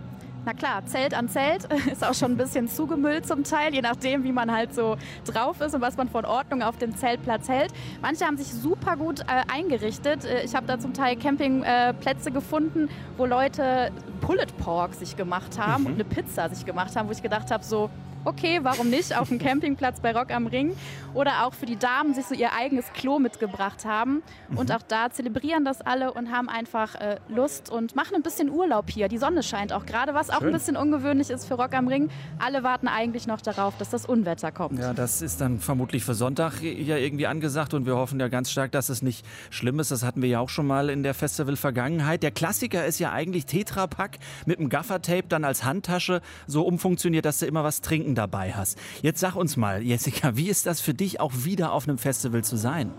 Na 0.50 0.56
klar, 0.56 0.84
Zelt 0.88 1.14
an 1.14 1.30
Zelt 1.30 1.66
ist 1.92 2.04
auch 2.04 2.16
schon 2.16 2.32
ein 2.32 2.38
bisschen 2.38 2.68
zugemüllt 2.68 3.28
zum 3.28 3.44
Teil, 3.44 3.72
je 3.72 3.82
nachdem, 3.82 4.24
wie 4.24 4.32
man 4.32 4.52
halt 4.52 4.74
so 4.74 4.98
drauf 5.24 5.62
ist 5.62 5.76
und 5.76 5.82
was 5.82 5.96
man 5.96 6.10
von 6.10 6.26
Ordnung 6.26 6.64
auf 6.64 6.76
dem 6.78 6.98
Zeltplatz 6.98 7.48
hält. 7.48 7.72
Manche 8.02 8.26
haben 8.26 8.36
sich 8.36 8.48
super 8.48 8.98
gut 8.98 9.20
äh, 9.20 9.44
eingerichtet. 9.54 10.26
Äh, 10.26 10.42
ich 10.42 10.56
habe 10.56 10.66
da 10.66 10.80
zum 10.80 10.96
Teil 10.96 11.18
Campingplätze 11.18 12.30
äh, 12.30 12.32
gefunden, 12.32 12.90
wo 13.16 13.28
Leute 13.28 13.92
Pulled 14.22 14.58
Pork 14.58 14.96
sich 14.96 15.16
gemacht 15.16 15.60
haben 15.60 15.84
mhm. 15.84 15.88
und 15.90 15.94
eine 15.94 16.04
Pizza 16.04 16.50
sich 16.50 16.66
gemacht 16.66 16.96
haben, 16.96 17.08
wo 17.10 17.12
ich 17.12 17.22
gedacht 17.22 17.52
habe, 17.52 17.64
so, 17.64 17.92
okay, 18.26 18.60
warum 18.64 18.90
nicht, 18.90 19.16
auf 19.16 19.30
dem 19.30 19.40
Campingplatz 19.40 20.00
bei 20.00 20.12
Rock 20.12 20.32
am 20.32 20.48
Ring. 20.48 20.76
Oder 21.14 21.46
auch 21.46 21.54
für 21.54 21.66
die 21.66 21.78
Damen 21.78 22.14
sich 22.14 22.26
so 22.26 22.36
ihr 22.36 22.54
eigenes 22.54 22.86
Klo 22.94 23.20
mitgebracht 23.20 23.86
haben. 23.86 24.22
Und 24.56 24.70
mhm. 24.70 24.76
auch 24.76 24.82
da 24.84 25.10
zelebrieren 25.10 25.66
das 25.66 25.82
alle 25.82 26.14
und 26.14 26.32
haben 26.32 26.50
einfach 26.50 26.96
äh, 26.96 27.18
Lust 27.28 27.70
und 27.72 27.96
machen 27.96 28.16
ein 28.16 28.22
bisschen 28.22 28.50
Urlaub 28.50 28.90
hier. 28.90 29.08
Die 29.08 29.18
Sonne 29.18 29.42
scheint 29.42 29.74
auch 29.74 29.86
gerade, 29.86 30.14
was 30.14 30.30
auch 30.30 30.42
ein 30.42 30.52
bisschen 30.52 30.78
ungewöhnlich 30.78 31.30
ist 31.30 31.46
für 31.46 31.56
Rock 31.56 31.74
am 31.74 31.88
Ring. 31.88 32.10
Alle 32.38 32.64
warten 32.64 32.88
eigentlich 32.88 33.28
noch 33.28 33.42
darauf, 33.42 33.78
dass 33.78 33.90
das 33.90 34.06
Unwetter 34.06 34.52
kommt. 34.52 34.80
Ja, 34.80 34.94
das 34.94 35.22
ist 35.22 35.42
dann 35.42 35.60
vermutlich 35.60 36.04
für 36.04 36.14
Sonntag 36.14 36.62
ja 36.62 36.98
irgendwie 36.98 37.28
angesagt 37.28 37.74
und 37.74 37.86
wir 37.86 37.96
hoffen 37.96 38.20
ja 38.20 38.28
ganz 38.28 38.52
stark, 38.52 38.72
dass 38.72 38.90
es 38.90 39.02
nicht 39.02 39.26
schlimm 39.50 39.80
ist. 39.80 39.92
Das 39.92 40.04
hatten 40.04 40.22
wir 40.22 40.30
ja 40.30 40.40
auch 40.40 40.50
schon 40.50 40.68
mal 40.68 40.90
in 40.90 41.04
der 41.04 41.14
Festival-Vergangenheit. 41.14 42.22
Der 42.24 42.32
Klassiker 42.32 42.86
ist 42.86 43.00
ja 43.00 43.12
eigentlich 43.12 43.46
Tetrapack 43.46 44.18
mit 44.46 44.60
einem 44.60 44.70
Gaffertape 44.70 45.28
dann 45.28 45.44
als 45.44 45.64
Handtasche 45.64 46.22
so 46.46 46.64
umfunktioniert, 46.64 47.26
dass 47.26 47.40
du 47.40 47.46
immer 47.46 47.64
was 47.64 47.82
trinken 47.82 48.09
dabei 48.15 48.54
hast. 48.54 48.78
Jetzt 49.02 49.19
sag 49.19 49.36
uns 49.36 49.58
mal, 49.58 49.82
Jessica, 49.82 50.36
wie 50.36 50.50
ist 50.50 50.65
das 50.65 50.82
für 50.82 50.93
dich 50.93 51.19
auch 51.19 51.32
wieder 51.43 51.72
auf 51.74 51.88
einem 51.88 51.98
Festival 51.98 52.43
zu 52.43 52.58
sein? 52.58 52.91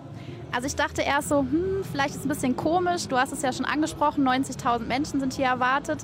Also 0.53 0.66
ich 0.66 0.75
dachte 0.75 1.03
erst 1.03 1.29
so, 1.29 1.40
hm, 1.40 1.85
vielleicht 1.90 2.11
ist 2.11 2.20
es 2.20 2.27
ein 2.27 2.29
bisschen 2.29 2.57
komisch. 2.57 3.07
Du 3.07 3.16
hast 3.16 3.33
es 3.33 3.42
ja 3.42 3.53
schon 3.53 3.64
angesprochen, 3.64 4.27
90.000 4.27 4.81
Menschen 4.81 5.20
sind 5.20 5.35
hier 5.35 5.46
erwartet. 5.46 6.01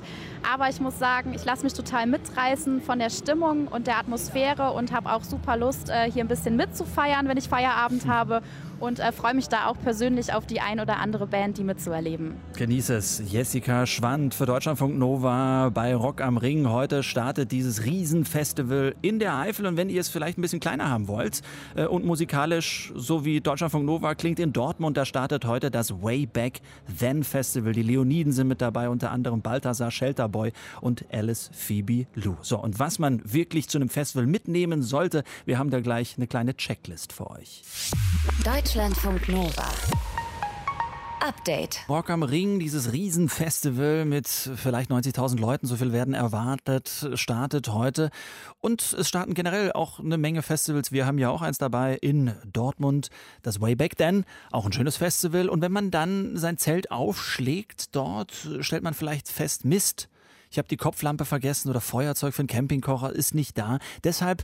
Aber 0.49 0.69
ich 0.69 0.79
muss 0.79 0.97
sagen, 0.97 1.33
ich 1.33 1.43
lasse 1.43 1.63
mich 1.63 1.73
total 1.73 2.07
mitreißen 2.07 2.81
von 2.81 2.99
der 2.99 3.09
Stimmung 3.09 3.67
und 3.67 3.87
der 3.87 3.97
Atmosphäre 3.97 4.71
und 4.71 4.93
habe 4.93 5.11
auch 5.11 5.23
super 5.23 5.57
Lust, 5.57 5.89
äh, 5.89 6.09
hier 6.09 6.23
ein 6.23 6.29
bisschen 6.29 6.55
mitzufeiern, 6.55 7.27
wenn 7.27 7.37
ich 7.37 7.49
Feierabend 7.49 8.07
habe 8.07 8.41
und 8.79 8.99
äh, 8.99 9.11
freue 9.11 9.33
mich 9.33 9.47
da 9.47 9.67
auch 9.67 9.79
persönlich 9.79 10.33
auf 10.33 10.45
die 10.45 10.59
ein 10.59 10.79
oder 10.79 10.97
andere 10.97 11.27
Band, 11.27 11.57
die 11.57 11.63
mitzuerleben. 11.63 12.35
Genieße 12.55 12.95
es. 12.95 13.21
Jessica 13.25 13.85
Schwand 13.85 14.33
für 14.33 14.45
Deutschlandfunk 14.45 14.97
Nova 14.97 15.69
bei 15.73 15.95
Rock 15.95 16.21
am 16.21 16.37
Ring. 16.37 16.69
Heute 16.69 17.03
startet 17.03 17.51
dieses 17.51 17.85
Riesenfestival 17.85 18.95
in 19.01 19.19
der 19.19 19.35
Eifel 19.35 19.65
und 19.65 19.77
wenn 19.77 19.89
ihr 19.89 20.01
es 20.01 20.09
vielleicht 20.09 20.37
ein 20.37 20.41
bisschen 20.41 20.59
kleiner 20.59 20.89
haben 20.89 21.07
wollt 21.07 21.41
äh, 21.75 21.85
und 21.85 22.05
musikalisch 22.05 22.91
so 22.95 23.25
wie 23.25 23.41
Deutschlandfunk 23.41 23.85
Nova 23.85 24.15
klingt 24.15 24.39
in 24.39 24.53
Dortmund, 24.53 24.97
da 24.97 25.05
startet 25.05 25.45
heute 25.45 25.71
das 25.71 26.01
Way 26.01 26.25
Back 26.25 26.61
Then 26.99 27.23
Festival. 27.23 27.73
Die 27.73 27.83
Leoniden 27.83 28.31
sind 28.31 28.47
mit 28.47 28.61
dabei, 28.61 28.89
unter 28.89 29.11
anderem 29.11 29.41
Balthasar 29.41 29.91
Shelterboy 29.91 30.51
und 30.81 31.05
Alice 31.11 31.49
Phoebe 31.53 32.07
Lou. 32.15 32.35
So, 32.41 32.59
und 32.59 32.79
was 32.79 32.99
man 32.99 33.21
wirklich 33.25 33.69
zu 33.69 33.77
einem 33.77 33.89
Festival 33.89 34.25
mitnehmen 34.25 34.83
sollte, 34.83 35.23
wir 35.45 35.57
haben 35.57 35.69
da 35.69 35.79
gleich 35.79 36.15
eine 36.17 36.27
kleine 36.27 36.55
Checklist 36.55 37.13
für 37.13 37.29
euch. 37.31 37.61
Deutschlandfunk 38.67 39.29
Nova. 39.29 39.63
Update. 41.21 41.85
Rock 41.87 42.09
am 42.09 42.21
Ring, 42.21 42.59
dieses 42.59 42.91
Riesenfestival 42.91 44.03
mit 44.03 44.27
vielleicht 44.27 44.91
90.000 44.91 45.39
Leuten, 45.39 45.67
so 45.67 45.77
viel 45.77 45.93
werden 45.93 46.13
erwartet, 46.13 47.09
startet 47.13 47.69
heute. 47.69 48.09
Und 48.59 48.81
es 48.91 49.07
starten 49.07 49.35
generell 49.35 49.71
auch 49.71 50.01
eine 50.01 50.17
Menge 50.17 50.41
Festivals. 50.41 50.91
Wir 50.91 51.05
haben 51.05 51.17
ja 51.17 51.29
auch 51.29 51.41
eins 51.41 51.59
dabei 51.59 51.95
in 52.01 52.33
Dortmund, 52.45 53.09
das 53.41 53.61
Way 53.61 53.75
Back 53.75 53.95
Then, 53.95 54.25
auch 54.51 54.65
ein 54.65 54.73
schönes 54.73 54.97
Festival. 54.97 55.47
Und 55.47 55.61
wenn 55.61 55.71
man 55.71 55.89
dann 55.89 56.35
sein 56.35 56.57
Zelt 56.57 56.91
aufschlägt, 56.91 57.95
dort 57.95 58.33
stellt 58.59 58.83
man 58.83 58.93
vielleicht 58.93 59.29
fest, 59.29 59.63
Mist, 59.63 60.09
ich 60.51 60.57
habe 60.57 60.67
die 60.67 60.77
Kopflampe 60.77 61.23
vergessen 61.23 61.69
oder 61.69 61.79
Feuerzeug 61.79 62.33
für 62.33 62.41
einen 62.41 62.49
Campingkocher 62.49 63.13
ist 63.13 63.33
nicht 63.33 63.57
da. 63.57 63.79
Deshalb 64.03 64.43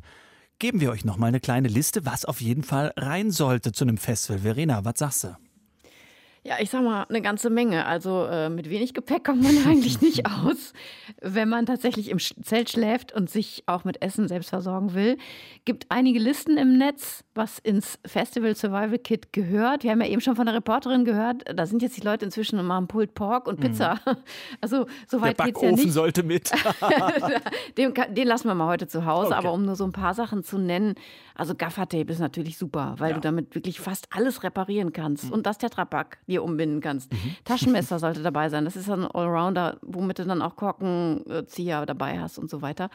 geben 0.60 0.82
wir 0.82 0.92
euch 0.92 1.06
noch 1.06 1.18
mal 1.18 1.28
eine 1.28 1.40
kleine 1.40 1.68
Liste, 1.68 2.06
was 2.06 2.26
auf 2.26 2.42
jeden 2.42 2.64
Fall 2.64 2.94
rein 2.98 3.32
sollte 3.32 3.72
zu 3.72 3.84
einem 3.84 3.98
Festival. 3.98 4.40
Verena, 4.40 4.86
was 4.86 5.00
sagst 5.00 5.24
du? 5.26 5.38
Ja, 6.46 6.56
ich 6.60 6.70
sag 6.70 6.84
mal, 6.84 7.06
eine 7.08 7.22
ganze 7.22 7.50
Menge. 7.50 7.86
Also 7.86 8.26
äh, 8.26 8.50
mit 8.50 8.70
wenig 8.70 8.94
Gepäck 8.94 9.24
kommt 9.24 9.44
man 9.44 9.58
eigentlich 9.66 10.02
nicht 10.02 10.26
aus, 10.26 10.74
wenn 11.22 11.48
man 11.48 11.66
tatsächlich 11.66 12.10
im 12.10 12.20
Zelt 12.20 12.70
schläft 12.70 13.14
und 13.14 13.30
sich 13.30 13.64
auch 13.66 13.86
mit 13.86 14.02
Essen 14.02 14.28
selbst 14.28 14.50
versorgen 14.50 14.94
will. 14.94 15.18
Gibt 15.64 15.86
einige 15.88 16.20
Listen 16.20 16.58
im 16.58 16.78
Netz, 16.78 17.24
was 17.34 17.60
ins 17.60 17.98
Festival 18.06 18.56
Survival 18.56 19.00
Kit 19.00 19.32
gehört. 19.32 19.84
Wir 19.84 19.92
haben 19.92 20.02
ja 20.02 20.08
eben 20.08 20.20
schon 20.20 20.36
von 20.36 20.46
der 20.46 20.56
Reporterin 20.56 21.06
gehört, 21.06 21.44
da 21.56 21.66
sind 21.66 21.82
jetzt 21.82 21.96
die 21.96 22.02
Leute 22.02 22.26
inzwischen 22.26 22.60
und 22.60 22.66
machen 22.66 22.88
Pulled 22.88 23.14
Pork 23.14 23.48
und 23.48 23.60
Pizza. 23.60 24.00
Mhm. 24.06 24.18
Also 24.62 24.86
so 25.08 25.22
weit 25.22 25.38
der 25.40 25.48
geht's 25.48 25.62
ja 25.62 25.72
nicht. 25.72 25.92
sollte 25.92 26.24
mit. 26.24 26.52
den, 27.78 27.94
den, 28.10 28.28
lassen 28.28 28.48
wir 28.48 28.56
mal 28.56 28.68
heute 28.68 28.88
zu 28.88 29.06
Hause, 29.06 29.28
okay. 29.28 29.38
aber 29.38 29.54
um 29.54 29.66
nur 29.66 29.76
so 29.76 29.84
ein 29.84 29.92
paar 29.92 30.14
Sachen 30.14 30.44
zu 30.44 30.58
nennen. 30.58 30.96
Also 31.36 31.56
Gaffertape 31.56 32.12
ist 32.12 32.20
natürlich 32.20 32.58
super, 32.58 32.96
weil 32.98 33.10
ja. 33.10 33.16
du 33.16 33.22
damit 33.22 33.56
wirklich 33.56 33.80
fast 33.80 34.08
alles 34.12 34.44
reparieren 34.44 34.94
kannst. 34.94 35.26
Mhm. 35.26 35.34
Und 35.34 35.46
das 35.46 35.58
Tetrapack 35.58 36.20
dir 36.34 36.44
umbinden 36.44 36.82
kannst. 36.82 37.12
Mhm. 37.12 37.36
Taschenmesser 37.46 38.00
sollte 38.00 38.22
dabei 38.22 38.50
sein. 38.50 38.66
Das 38.66 38.76
ist 38.76 38.90
ein 38.90 39.06
Allrounder, 39.06 39.78
womit 39.82 40.20
du 40.20 40.26
dann 40.26 40.42
auch 40.42 40.56
Korkenzieher 40.56 41.86
dabei 41.86 42.20
hast 42.20 42.38
und 42.38 42.50
so 42.50 42.62
weiter. 42.62 42.90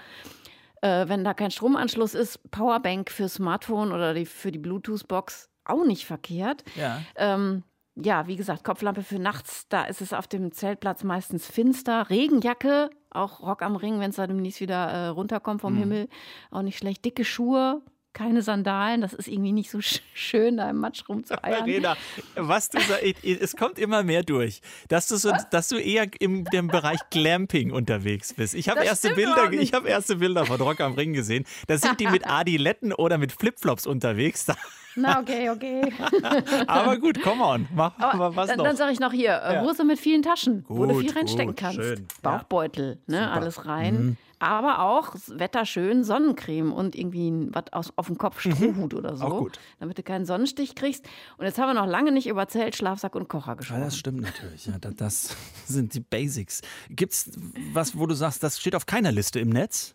Äh, 0.81 1.09
wenn 1.09 1.25
da 1.25 1.35
kein 1.35 1.51
Stromanschluss 1.51 2.15
ist, 2.15 2.51
Powerbank 2.51 3.11
für 3.11 3.29
Smartphone 3.29 3.93
oder 3.93 4.15
die, 4.15 4.27
für 4.27 4.53
die 4.53 4.59
Bluetooth-Box 4.59 5.49
auch 5.65 5.85
nicht 5.85 6.07
verkehrt. 6.07 6.65
Ja. 6.77 7.01
Ähm, 7.17 7.63
ja, 8.01 8.27
wie 8.29 8.37
gesagt, 8.37 8.63
Kopflampe 8.63 9.03
für 9.03 9.19
nachts, 9.19 9.67
da 9.69 9.85
ist 9.85 10.01
es 10.01 10.13
auf 10.13 10.29
dem 10.29 10.53
Zeltplatz 10.53 11.03
meistens 11.03 11.47
finster. 11.47 12.09
Regenjacke, 12.11 12.91
auch 13.11 13.41
Rock 13.41 13.63
am 13.63 13.75
Ring, 13.75 13.99
wenn 13.99 14.11
es 14.11 14.17
da 14.17 14.27
demnächst 14.27 14.61
wieder 14.61 14.87
äh, 14.87 15.07
runterkommt 15.09 15.61
vom 15.61 15.75
mhm. 15.75 15.79
Himmel, 15.79 16.09
auch 16.51 16.63
nicht 16.63 16.79
schlecht. 16.79 17.05
Dicke 17.05 17.25
Schuhe, 17.25 17.83
keine 18.13 18.43
Sandalen. 18.43 19.01
Das 19.01 19.13
ist 19.13 19.29
irgendwie 19.29 19.53
nicht 19.53 19.71
so 19.71 19.81
schön, 19.81 20.57
da 20.57 20.69
im 20.71 20.79
Matsch 20.79 21.09
rumzueiern. 21.09 21.65
Reda, 21.65 21.97
was 22.35 22.69
du 22.69 22.81
sagst, 22.81 23.25
es 23.25 23.57
kommt 23.57 23.79
immer 23.79 24.03
mehr 24.03 24.23
durch, 24.23 24.61
dass 24.89 25.09
du, 25.09 25.17
so, 25.17 25.33
dass 25.51 25.69
du 25.69 25.77
eher 25.77 26.07
im 26.21 26.45
dem 26.45 26.69
Bereich 26.69 26.99
Glamping 27.11 27.71
unterwegs 27.73 28.35
bist. 28.35 28.55
Ich 28.55 28.69
habe 28.69 28.85
erste 28.85 29.15
Bilder, 29.15 29.53
ich 29.53 29.73
habe 29.73 29.89
erste 29.89 30.17
Bilder 30.17 30.47
von 30.47 30.61
Rock 30.61 30.81
am 30.81 30.95
Ring 30.95 31.13
gesehen. 31.13 31.45
Da 31.67 31.79
sind 31.79 32.01
die 32.01 32.07
mit 32.07 32.27
Adiletten 32.31 32.93
oder 32.93 33.19
mit 33.19 33.33
Flipflops 33.33 33.87
unterwegs. 33.87 34.47
Na, 34.97 35.21
okay, 35.21 35.49
okay. 35.51 35.93
aber 36.67 36.97
gut, 36.99 37.23
come 37.23 37.45
on. 37.45 37.69
Mach 37.73 37.97
aber 37.99 38.35
was 38.35 38.49
dann, 38.49 38.59
noch. 38.59 38.65
Dann 38.65 38.77
sage 38.77 38.93
ich 38.93 38.99
noch 38.99 39.13
hier, 39.13 39.41
äh, 39.45 39.55
ja. 39.55 39.63
Hose 39.63 39.85
mit 39.85 40.01
vielen 40.01 40.23
Taschen, 40.23 40.65
gut, 40.65 40.77
wo 40.77 40.87
du 40.87 40.99
viel 40.99 41.13
reinstecken 41.13 41.49
gut, 41.49 41.57
kannst. 41.57 41.77
Schön. 41.77 42.09
Bauchbeutel, 42.23 42.99
ja. 43.07 43.21
ne, 43.21 43.31
alles 43.31 43.67
rein. 43.67 43.95
Mhm 43.95 44.17
aber 44.39 44.81
auch 44.81 45.15
wetterschön 45.27 46.05
Sonnencreme 46.05 46.73
und 46.73 46.95
irgendwie 46.95 47.49
was 47.51 47.93
auf 47.97 48.07
dem 48.07 48.19
Kopf, 48.19 48.45
mhm. 48.45 48.53
Strohhut 48.53 48.93
mhm. 48.93 48.99
oder 48.99 49.17
so, 49.17 49.25
auch 49.25 49.39
gut. 49.39 49.59
damit 49.81 49.99
du 49.99 50.03
keinen 50.03 50.25
Sonnenstich 50.25 50.75
kriegst. 50.75 51.05
Und 51.37 51.47
jetzt 51.47 51.59
haben 51.59 51.69
wir 51.69 51.75
noch 51.75 51.87
lange 51.87 52.13
nicht 52.13 52.27
über 52.27 52.49
Zelt, 52.49 52.77
Schlafsack 52.77 53.15
und 53.15 53.29
Kocher 53.29 53.57
gesprochen. 53.57 53.81
Ja, 53.81 53.85
das 53.87 53.97
stimmt 53.97 54.21
natürlich. 54.21 54.67
Ja, 54.67 54.79
das 54.79 55.37
sind 55.67 55.95
die 55.95 56.01
Basics. 56.01 56.63
Gibt 56.91 57.13
es 57.13 57.31
was, 57.73 57.97
wo 57.99 58.07
du 58.07 58.15
sagst, 58.15 58.43
das 58.43 58.61
steht 58.61 58.75
auf 58.75 58.87
keiner 58.87 59.13
Liste 59.13 59.41
im 59.41 59.51
Netz? 59.51 59.95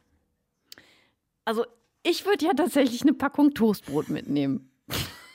Also 1.46 1.66
ich 2.04 2.26
würde 2.26 2.46
ja 2.46 2.54
tatsächlich 2.54 3.02
eine 3.02 3.14
Packung 3.14 3.54
Toastbrot 3.54 4.10
mitnehmen. 4.10 4.70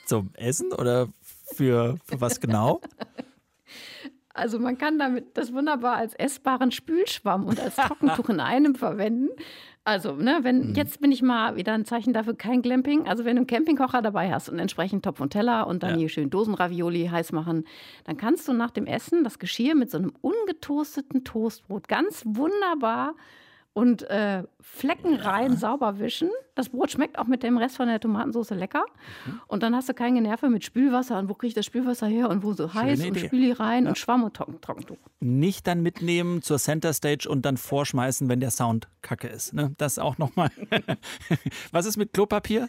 Zum 0.06 0.30
Essen 0.34 0.72
oder 0.72 1.08
für, 1.54 1.98
für 2.04 2.20
was 2.20 2.40
genau? 2.40 2.80
Also 4.38 4.58
man 4.58 4.78
kann 4.78 4.98
damit 4.98 5.36
das 5.36 5.52
wunderbar 5.52 5.96
als 5.96 6.14
essbaren 6.14 6.70
Spülschwamm 6.70 7.44
und 7.44 7.60
als 7.60 7.76
Trockentuch 7.76 8.28
in 8.28 8.40
einem 8.40 8.74
verwenden. 8.74 9.28
Also, 9.84 10.12
ne, 10.12 10.40
wenn, 10.42 10.68
mhm. 10.68 10.74
jetzt 10.74 11.00
bin 11.00 11.10
ich 11.12 11.22
mal 11.22 11.56
wieder 11.56 11.72
ein 11.72 11.86
Zeichen 11.86 12.12
dafür, 12.12 12.34
kein 12.34 12.60
Glamping. 12.60 13.08
Also, 13.08 13.24
wenn 13.24 13.36
du 13.36 13.40
einen 13.40 13.46
Campingkocher 13.46 14.02
dabei 14.02 14.30
hast 14.30 14.50
und 14.50 14.58
entsprechend 14.58 15.02
Topf 15.02 15.18
und 15.18 15.30
Teller 15.30 15.66
und 15.66 15.82
dann 15.82 15.92
ja. 15.92 15.96
hier 15.96 16.08
schön 16.10 16.28
Dosenravioli 16.28 17.06
heiß 17.06 17.32
machen, 17.32 17.64
dann 18.04 18.18
kannst 18.18 18.46
du 18.48 18.52
nach 18.52 18.70
dem 18.70 18.84
Essen 18.84 19.24
das 19.24 19.38
Geschirr 19.38 19.74
mit 19.74 19.90
so 19.90 19.96
einem 19.96 20.12
ungetoasteten 20.20 21.24
Toastbrot 21.24 21.88
ganz 21.88 22.22
wunderbar 22.26 23.14
und 23.78 24.02
äh, 24.10 24.42
Flecken 24.60 25.14
rein 25.14 25.56
sauber 25.56 26.00
wischen. 26.00 26.30
Das 26.56 26.70
Brot 26.70 26.90
schmeckt 26.90 27.16
auch 27.16 27.28
mit 27.28 27.44
dem 27.44 27.56
Rest 27.58 27.76
von 27.76 27.86
der 27.86 28.00
Tomatensauce 28.00 28.50
lecker. 28.50 28.84
Mhm. 29.24 29.40
Und 29.46 29.62
dann 29.62 29.76
hast 29.76 29.88
du 29.88 29.94
keine 29.94 30.20
Nerven 30.20 30.52
mit 30.52 30.64
Spülwasser. 30.64 31.16
Und 31.16 31.28
wo 31.28 31.34
kriege 31.34 31.50
ich 31.50 31.54
das 31.54 31.64
Spülwasser 31.64 32.08
her 32.08 32.28
und 32.28 32.42
wo 32.42 32.54
so 32.54 32.68
Schöne 32.68 32.82
heiß 32.82 32.98
Idee. 32.98 33.08
und 33.10 33.18
Spüli 33.20 33.52
rein 33.52 33.84
ja. 33.84 33.90
und 33.90 33.96
Schwamm 33.96 34.24
und 34.24 34.34
Trocken 34.34 34.60
Trockentuch. 34.60 34.96
Nicht 35.20 35.68
dann 35.68 35.80
mitnehmen 35.80 36.42
zur 36.42 36.58
Center 36.58 36.92
Stage 36.92 37.28
und 37.28 37.42
dann 37.42 37.56
vorschmeißen, 37.56 38.28
wenn 38.28 38.40
der 38.40 38.50
Sound 38.50 38.88
kacke 39.00 39.28
ist. 39.28 39.54
Ne? 39.54 39.72
Das 39.78 40.00
auch 40.00 40.18
nochmal. 40.18 40.50
Was 41.70 41.86
ist 41.86 41.98
mit 41.98 42.12
Klopapier? 42.12 42.68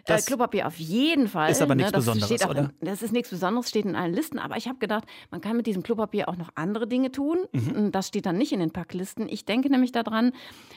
Äh, 0.00 0.14
das 0.14 0.26
Klopapier 0.26 0.66
auf 0.66 0.78
jeden 0.78 1.28
Fall. 1.28 1.50
Ist 1.50 1.62
aber 1.62 1.74
nichts 1.74 1.92
ne? 1.92 1.98
Besonderes, 1.98 2.42
auch, 2.42 2.50
oder? 2.50 2.70
Das 2.80 3.02
ist 3.02 3.12
nichts 3.12 3.30
Besonderes, 3.30 3.68
steht 3.68 3.84
in 3.84 3.96
allen 3.96 4.14
Listen. 4.14 4.38
Aber 4.38 4.56
ich 4.56 4.68
habe 4.68 4.78
gedacht, 4.78 5.04
man 5.30 5.40
kann 5.40 5.56
mit 5.56 5.66
diesem 5.66 5.82
Klopapier 5.82 6.28
auch 6.28 6.36
noch 6.36 6.50
andere 6.54 6.86
Dinge 6.86 7.12
tun. 7.12 7.38
Mhm. 7.52 7.92
Das 7.92 8.08
steht 8.08 8.26
dann 8.26 8.38
nicht 8.38 8.52
in 8.52 8.60
den 8.60 8.70
Packlisten. 8.70 9.28
Ich 9.28 9.44
denke 9.44 9.70
nämlich 9.70 9.92
daran, 9.92 10.32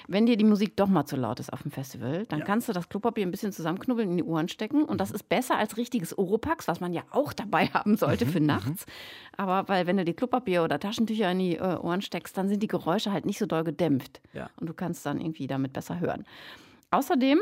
wenn 0.07 0.25
dir 0.25 0.37
die 0.37 0.43
Musik 0.43 0.75
doch 0.75 0.87
mal 0.87 1.05
zu 1.05 1.15
laut 1.15 1.39
ist 1.39 1.51
auf 1.51 1.63
dem 1.63 1.71
Festival, 1.71 2.25
dann 2.27 2.39
ja. 2.39 2.45
kannst 2.45 2.69
du 2.69 2.73
das 2.73 2.89
Klopapier 2.89 3.25
ein 3.25 3.31
bisschen 3.31 3.51
zusammenknubbeln, 3.51 4.11
in 4.11 4.17
die 4.17 4.23
Ohren 4.23 4.47
stecken. 4.47 4.83
Und 4.83 4.99
das 4.99 5.09
mhm. 5.09 5.15
ist 5.15 5.29
besser 5.29 5.57
als 5.57 5.77
richtiges 5.77 6.17
Oropax, 6.17 6.67
was 6.67 6.79
man 6.79 6.93
ja 6.93 7.03
auch 7.11 7.33
dabei 7.33 7.67
haben 7.73 7.97
sollte 7.97 8.25
mhm. 8.25 8.29
für 8.29 8.39
nachts. 8.39 8.85
Aber 9.37 9.67
weil, 9.67 9.87
wenn 9.87 9.97
du 9.97 10.05
die 10.05 10.13
Klopapier 10.13 10.63
oder 10.63 10.79
Taschentücher 10.79 11.31
in 11.31 11.39
die 11.39 11.55
äh, 11.55 11.77
Ohren 11.77 12.01
steckst, 12.01 12.37
dann 12.37 12.49
sind 12.49 12.61
die 12.61 12.67
Geräusche 12.67 13.11
halt 13.11 13.25
nicht 13.25 13.39
so 13.39 13.45
doll 13.45 13.63
gedämpft. 13.63 14.21
Ja. 14.33 14.49
Und 14.59 14.67
du 14.67 14.73
kannst 14.73 15.05
dann 15.05 15.19
irgendwie 15.19 15.47
damit 15.47 15.73
besser 15.73 15.99
hören. 15.99 16.25
Außerdem 16.91 17.39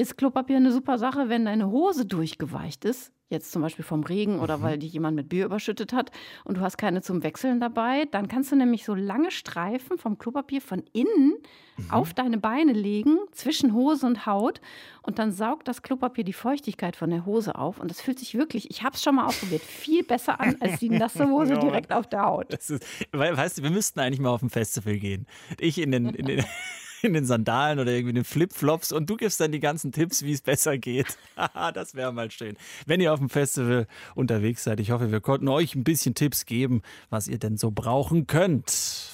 ist 0.00 0.16
Klopapier 0.16 0.56
eine 0.56 0.72
super 0.72 0.98
Sache, 0.98 1.28
wenn 1.28 1.44
deine 1.44 1.70
Hose 1.70 2.06
durchgeweicht 2.06 2.84
ist 2.84 3.12
jetzt 3.30 3.52
zum 3.52 3.62
Beispiel 3.62 3.84
vom 3.84 4.02
Regen 4.02 4.40
oder 4.40 4.58
mhm. 4.58 4.62
weil 4.62 4.78
dich 4.78 4.92
jemand 4.92 5.16
mit 5.16 5.28
Bier 5.28 5.46
überschüttet 5.46 5.92
hat 5.92 6.10
und 6.44 6.56
du 6.56 6.60
hast 6.60 6.76
keine 6.76 7.00
zum 7.00 7.22
Wechseln 7.22 7.60
dabei, 7.60 8.06
dann 8.10 8.28
kannst 8.28 8.52
du 8.52 8.56
nämlich 8.56 8.84
so 8.84 8.94
lange 8.94 9.30
Streifen 9.30 9.96
vom 9.98 10.18
Klopapier 10.18 10.60
von 10.60 10.82
innen 10.92 11.34
mhm. 11.76 11.90
auf 11.90 12.12
deine 12.12 12.38
Beine 12.38 12.72
legen, 12.72 13.18
zwischen 13.30 13.72
Hose 13.72 14.04
und 14.04 14.26
Haut 14.26 14.60
und 15.02 15.18
dann 15.18 15.32
saugt 15.32 15.68
das 15.68 15.82
Klopapier 15.82 16.24
die 16.24 16.32
Feuchtigkeit 16.32 16.96
von 16.96 17.10
der 17.10 17.24
Hose 17.24 17.54
auf 17.54 17.80
und 17.80 17.88
das 17.88 18.00
fühlt 18.00 18.18
sich 18.18 18.34
wirklich, 18.34 18.68
ich 18.70 18.82
habe 18.82 18.96
es 18.96 19.02
schon 19.02 19.14
mal 19.14 19.26
ausprobiert, 19.26 19.62
viel 19.62 20.02
besser 20.02 20.40
an 20.40 20.56
als 20.60 20.80
die 20.80 20.90
nasse 20.90 21.26
Hose 21.30 21.56
direkt 21.56 21.92
auf 21.92 22.08
der 22.08 22.26
Haut. 22.26 22.52
Ist, 22.52 22.84
weißt 23.12 23.58
du, 23.58 23.62
wir 23.62 23.70
müssten 23.70 24.00
eigentlich 24.00 24.20
mal 24.20 24.30
auf 24.30 24.42
ein 24.42 24.50
Festival 24.50 24.98
gehen. 24.98 25.26
Ich 25.58 25.78
in 25.78 25.92
den, 25.92 26.08
in 26.08 26.26
den 26.26 26.44
in 27.02 27.12
den 27.12 27.24
Sandalen 27.24 27.78
oder 27.78 27.92
irgendwie 27.92 28.10
in 28.10 28.14
den 28.16 28.24
Flipflops 28.24 28.92
und 28.92 29.08
du 29.08 29.16
gibst 29.16 29.40
dann 29.40 29.52
die 29.52 29.60
ganzen 29.60 29.92
Tipps, 29.92 30.22
wie 30.22 30.32
es 30.32 30.42
besser 30.42 30.78
geht. 30.78 31.18
das 31.74 31.94
wäre 31.94 32.12
mal 32.12 32.30
schön. 32.30 32.56
Wenn 32.86 33.00
ihr 33.00 33.12
auf 33.12 33.18
dem 33.18 33.28
Festival 33.28 33.86
unterwegs 34.14 34.64
seid, 34.64 34.80
ich 34.80 34.90
hoffe, 34.90 35.10
wir 35.10 35.20
konnten 35.20 35.48
euch 35.48 35.74
ein 35.74 35.84
bisschen 35.84 36.14
Tipps 36.14 36.46
geben, 36.46 36.82
was 37.08 37.28
ihr 37.28 37.38
denn 37.38 37.56
so 37.56 37.70
brauchen 37.70 38.26
könnt. 38.26 39.10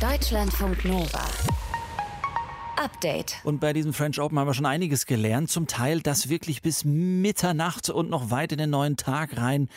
Deutschlandfunk 0.00 0.84
Nova. 0.84 1.24
Update. 2.76 3.36
Und 3.44 3.60
bei 3.60 3.74
diesem 3.74 3.92
French 3.92 4.18
Open 4.20 4.38
haben 4.38 4.48
wir 4.48 4.54
schon 4.54 4.64
einiges 4.66 5.04
gelernt. 5.04 5.50
Zum 5.50 5.66
Teil, 5.66 6.00
dass 6.00 6.30
wirklich 6.30 6.62
bis 6.62 6.84
Mitternacht 6.84 7.90
und 7.90 8.08
noch 8.08 8.30
weit 8.30 8.52
in 8.52 8.58
den 8.58 8.70
neuen 8.70 8.96
Tag 8.96 9.36
rein 9.36 9.68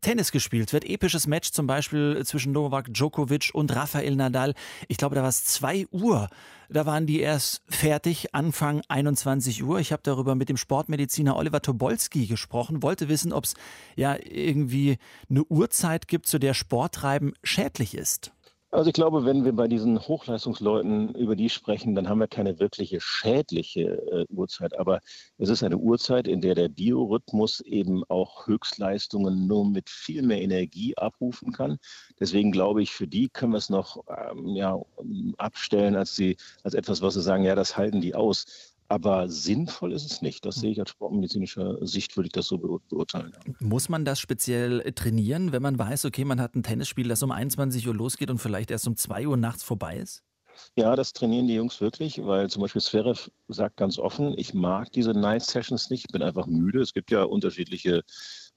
Tennis 0.00 0.32
gespielt 0.32 0.72
wird. 0.72 0.84
Episches 0.84 1.26
Match 1.26 1.50
zum 1.52 1.66
Beispiel 1.66 2.24
zwischen 2.24 2.52
Novak 2.52 2.92
Djokovic 2.92 3.50
und 3.52 3.74
Rafael 3.74 4.16
Nadal. 4.16 4.54
Ich 4.88 4.96
glaube, 4.96 5.14
da 5.14 5.22
war 5.22 5.28
es 5.28 5.44
2 5.44 5.86
Uhr. 5.90 6.28
Da 6.70 6.84
waren 6.84 7.06
die 7.06 7.20
erst 7.20 7.62
fertig, 7.68 8.34
Anfang 8.34 8.82
21 8.88 9.62
Uhr. 9.64 9.80
Ich 9.80 9.92
habe 9.92 10.02
darüber 10.02 10.34
mit 10.34 10.48
dem 10.48 10.58
Sportmediziner 10.58 11.36
Oliver 11.36 11.62
Tobolski 11.62 12.26
gesprochen, 12.26 12.82
wollte 12.82 13.08
wissen, 13.08 13.32
ob 13.32 13.44
es 13.44 13.54
ja 13.96 14.16
irgendwie 14.22 14.98
eine 15.30 15.44
Uhrzeit 15.44 16.08
gibt, 16.08 16.26
zu 16.26 16.38
der 16.38 16.52
Sporttreiben 16.52 17.32
schädlich 17.42 17.94
ist. 17.94 18.32
Also 18.70 18.88
ich 18.88 18.94
glaube, 18.94 19.24
wenn 19.24 19.46
wir 19.46 19.54
bei 19.54 19.66
diesen 19.66 19.98
Hochleistungsleuten 19.98 21.14
über 21.14 21.36
die 21.36 21.48
sprechen, 21.48 21.94
dann 21.94 22.06
haben 22.06 22.18
wir 22.20 22.28
keine 22.28 22.58
wirkliche 22.58 23.00
schädliche 23.00 23.80
äh, 23.82 24.26
Uhrzeit. 24.28 24.78
Aber 24.78 25.00
es 25.38 25.48
ist 25.48 25.62
eine 25.62 25.78
Uhrzeit, 25.78 26.28
in 26.28 26.42
der 26.42 26.54
der 26.54 26.68
Biorhythmus 26.68 27.60
eben 27.60 28.04
auch 28.08 28.46
Höchstleistungen 28.46 29.46
nur 29.46 29.64
mit 29.64 29.88
viel 29.88 30.20
mehr 30.20 30.42
Energie 30.42 30.94
abrufen 30.98 31.52
kann. 31.52 31.78
Deswegen 32.20 32.52
glaube 32.52 32.82
ich, 32.82 32.92
für 32.92 33.06
die 33.06 33.30
können 33.30 33.52
wir 33.52 33.58
es 33.58 33.70
noch 33.70 34.04
ähm, 34.08 34.48
ja, 34.48 34.78
abstellen 35.38 35.96
als, 35.96 36.14
sie, 36.14 36.36
als 36.62 36.74
etwas, 36.74 37.00
was 37.00 37.14
sie 37.14 37.22
sagen, 37.22 37.44
ja, 37.44 37.54
das 37.54 37.78
halten 37.78 38.02
die 38.02 38.14
aus. 38.14 38.76
Aber 38.88 39.28
sinnvoll 39.28 39.92
ist 39.92 40.10
es 40.10 40.22
nicht. 40.22 40.46
Das 40.46 40.56
sehe 40.56 40.70
ich 40.70 40.80
aus 40.80 40.88
sportmedizinischer 40.88 41.86
Sicht, 41.86 42.16
würde 42.16 42.28
ich 42.28 42.32
das 42.32 42.46
so 42.46 42.56
beurteilen. 42.56 43.32
Muss 43.60 43.88
man 43.90 44.04
das 44.06 44.18
speziell 44.18 44.80
trainieren, 44.92 45.52
wenn 45.52 45.62
man 45.62 45.78
weiß, 45.78 46.06
okay, 46.06 46.24
man 46.24 46.40
hat 46.40 46.54
ein 46.54 46.62
Tennisspiel, 46.62 47.06
das 47.08 47.22
um 47.22 47.30
21 47.30 47.86
Uhr 47.86 47.94
losgeht 47.94 48.30
und 48.30 48.38
vielleicht 48.38 48.70
erst 48.70 48.88
um 48.88 48.96
2 48.96 49.28
Uhr 49.28 49.36
nachts 49.36 49.62
vorbei 49.62 49.98
ist? 49.98 50.22
Ja, 50.74 50.96
das 50.96 51.12
trainieren 51.12 51.46
die 51.46 51.54
Jungs 51.54 51.80
wirklich, 51.80 52.24
weil 52.24 52.50
zum 52.50 52.62
Beispiel 52.62 52.82
Zverev 52.82 53.30
sagt 53.46 53.76
ganz 53.76 53.98
offen, 53.98 54.34
ich 54.36 54.54
mag 54.54 54.90
diese 54.90 55.12
Night 55.12 55.42
Sessions 55.42 55.90
nicht, 55.90 56.06
ich 56.06 56.12
bin 56.12 56.22
einfach 56.22 56.46
müde. 56.46 56.80
Es 56.80 56.92
gibt 56.92 57.10
ja 57.10 57.22
unterschiedliche 57.22 58.02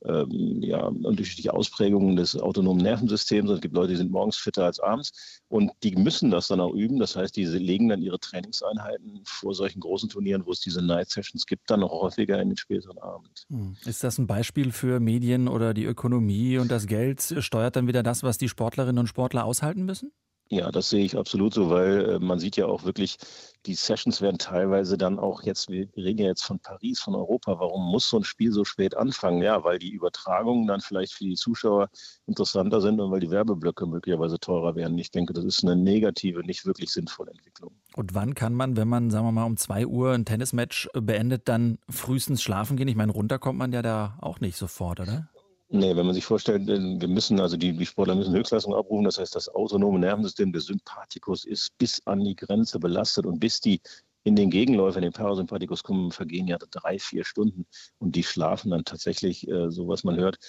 ähm, 0.05 0.61
ja, 0.61 0.85
unterschiedliche 0.85 1.53
Ausprägungen 1.53 2.15
des 2.15 2.35
autonomen 2.39 2.81
Nervensystems. 2.81 3.49
Es 3.49 3.61
gibt 3.61 3.75
Leute, 3.75 3.89
die 3.89 3.97
sind 3.97 4.11
morgens 4.11 4.37
fitter 4.37 4.65
als 4.65 4.79
abends 4.79 5.41
und 5.47 5.71
die 5.83 5.95
müssen 5.95 6.31
das 6.31 6.47
dann 6.47 6.59
auch 6.59 6.73
üben. 6.73 6.99
Das 6.99 7.15
heißt, 7.15 7.35
die 7.35 7.45
legen 7.45 7.89
dann 7.89 8.01
ihre 8.01 8.19
Trainingseinheiten 8.19 9.21
vor 9.25 9.53
solchen 9.53 9.79
großen 9.79 10.09
Turnieren, 10.09 10.45
wo 10.45 10.51
es 10.51 10.59
diese 10.59 10.81
Night 10.81 11.09
Sessions 11.09 11.45
gibt, 11.45 11.69
dann 11.69 11.81
noch 11.81 11.91
häufiger 11.91 12.41
in 12.41 12.49
den 12.49 12.57
späteren 12.57 12.97
Abend. 12.99 13.45
Hm. 13.49 13.75
Ist 13.85 14.03
das 14.03 14.17
ein 14.17 14.27
Beispiel 14.27 14.71
für 14.71 14.99
Medien 14.99 15.47
oder 15.47 15.73
die 15.73 15.85
Ökonomie 15.85 16.57
und 16.57 16.71
das 16.71 16.87
Geld 16.87 17.21
steuert 17.39 17.75
dann 17.75 17.87
wieder 17.87 18.03
das, 18.03 18.23
was 18.23 18.37
die 18.37 18.49
Sportlerinnen 18.49 18.99
und 18.99 19.07
Sportler 19.07 19.45
aushalten 19.45 19.83
müssen? 19.83 20.11
Ja, 20.51 20.69
das 20.69 20.89
sehe 20.89 21.05
ich 21.05 21.17
absolut 21.17 21.53
so, 21.53 21.69
weil 21.69 22.09
äh, 22.09 22.19
man 22.19 22.37
sieht 22.37 22.57
ja 22.57 22.65
auch 22.65 22.83
wirklich, 22.83 23.17
die 23.65 23.73
Sessions 23.73 24.19
werden 24.19 24.37
teilweise 24.37 24.97
dann 24.97 25.17
auch 25.17 25.43
jetzt, 25.43 25.69
wir 25.69 25.87
reden 25.95 26.19
ja 26.19 26.25
jetzt 26.25 26.43
von 26.43 26.59
Paris, 26.59 26.99
von 26.99 27.15
Europa, 27.15 27.57
warum 27.57 27.89
muss 27.89 28.09
so 28.09 28.17
ein 28.17 28.25
Spiel 28.25 28.51
so 28.51 28.65
spät 28.65 28.97
anfangen? 28.97 29.41
Ja, 29.41 29.63
weil 29.63 29.79
die 29.79 29.91
Übertragungen 29.91 30.67
dann 30.67 30.81
vielleicht 30.81 31.13
für 31.13 31.23
die 31.23 31.35
Zuschauer 31.35 31.87
interessanter 32.27 32.81
sind 32.81 32.99
und 32.99 33.11
weil 33.11 33.21
die 33.21 33.31
Werbeblöcke 33.31 33.85
möglicherweise 33.85 34.39
teurer 34.39 34.75
werden. 34.75 34.97
Ich 34.97 35.09
denke, 35.09 35.31
das 35.31 35.45
ist 35.45 35.63
eine 35.63 35.77
negative, 35.77 36.41
nicht 36.41 36.65
wirklich 36.65 36.89
sinnvolle 36.89 37.31
Entwicklung. 37.31 37.71
Und 37.95 38.13
wann 38.13 38.35
kann 38.35 38.53
man, 38.53 38.75
wenn 38.75 38.89
man, 38.89 39.09
sagen 39.09 39.25
wir 39.25 39.31
mal, 39.31 39.45
um 39.45 39.55
zwei 39.55 39.87
Uhr 39.87 40.11
ein 40.11 40.25
Tennismatch 40.25 40.89
beendet, 40.93 41.47
dann 41.47 41.77
frühestens 41.89 42.43
schlafen 42.43 42.75
gehen? 42.75 42.89
Ich 42.89 42.97
meine, 42.97 43.13
runter 43.13 43.39
kommt 43.39 43.57
man 43.57 43.71
ja 43.71 43.81
da 43.81 44.17
auch 44.19 44.41
nicht 44.41 44.57
sofort, 44.57 44.99
oder? 44.99 45.29
Nee, 45.73 45.95
wenn 45.95 46.05
man 46.05 46.13
sich 46.13 46.25
vorstellt, 46.25 46.69
äh, 46.69 46.99
wir 46.99 47.07
müssen, 47.07 47.39
also 47.39 47.55
die, 47.55 47.71
die 47.71 47.85
Sportler 47.85 48.15
müssen 48.15 48.35
Höchstleistung 48.35 48.75
abrufen, 48.75 49.05
das 49.05 49.17
heißt, 49.17 49.33
das 49.33 49.47
autonome 49.47 49.99
Nervensystem 49.99 50.51
des 50.51 50.65
Sympathikus 50.65 51.45
ist 51.45 51.77
bis 51.77 52.05
an 52.05 52.25
die 52.25 52.35
Grenze 52.35 52.77
belastet 52.77 53.25
und 53.25 53.39
bis 53.39 53.61
die 53.61 53.79
in 54.23 54.35
den 54.35 54.49
Gegenläufer, 54.49 54.97
in 54.97 55.03
den 55.03 55.13
Parasympathikus 55.13 55.81
kommen, 55.83 56.11
vergehen 56.11 56.47
ja 56.47 56.57
drei, 56.57 56.99
vier 56.99 57.23
Stunden 57.23 57.65
und 57.99 58.17
die 58.17 58.23
schlafen 58.23 58.71
dann 58.71 58.83
tatsächlich, 58.83 59.47
äh, 59.47 59.71
so 59.71 59.87
was 59.87 60.03
man 60.03 60.17
hört, 60.17 60.39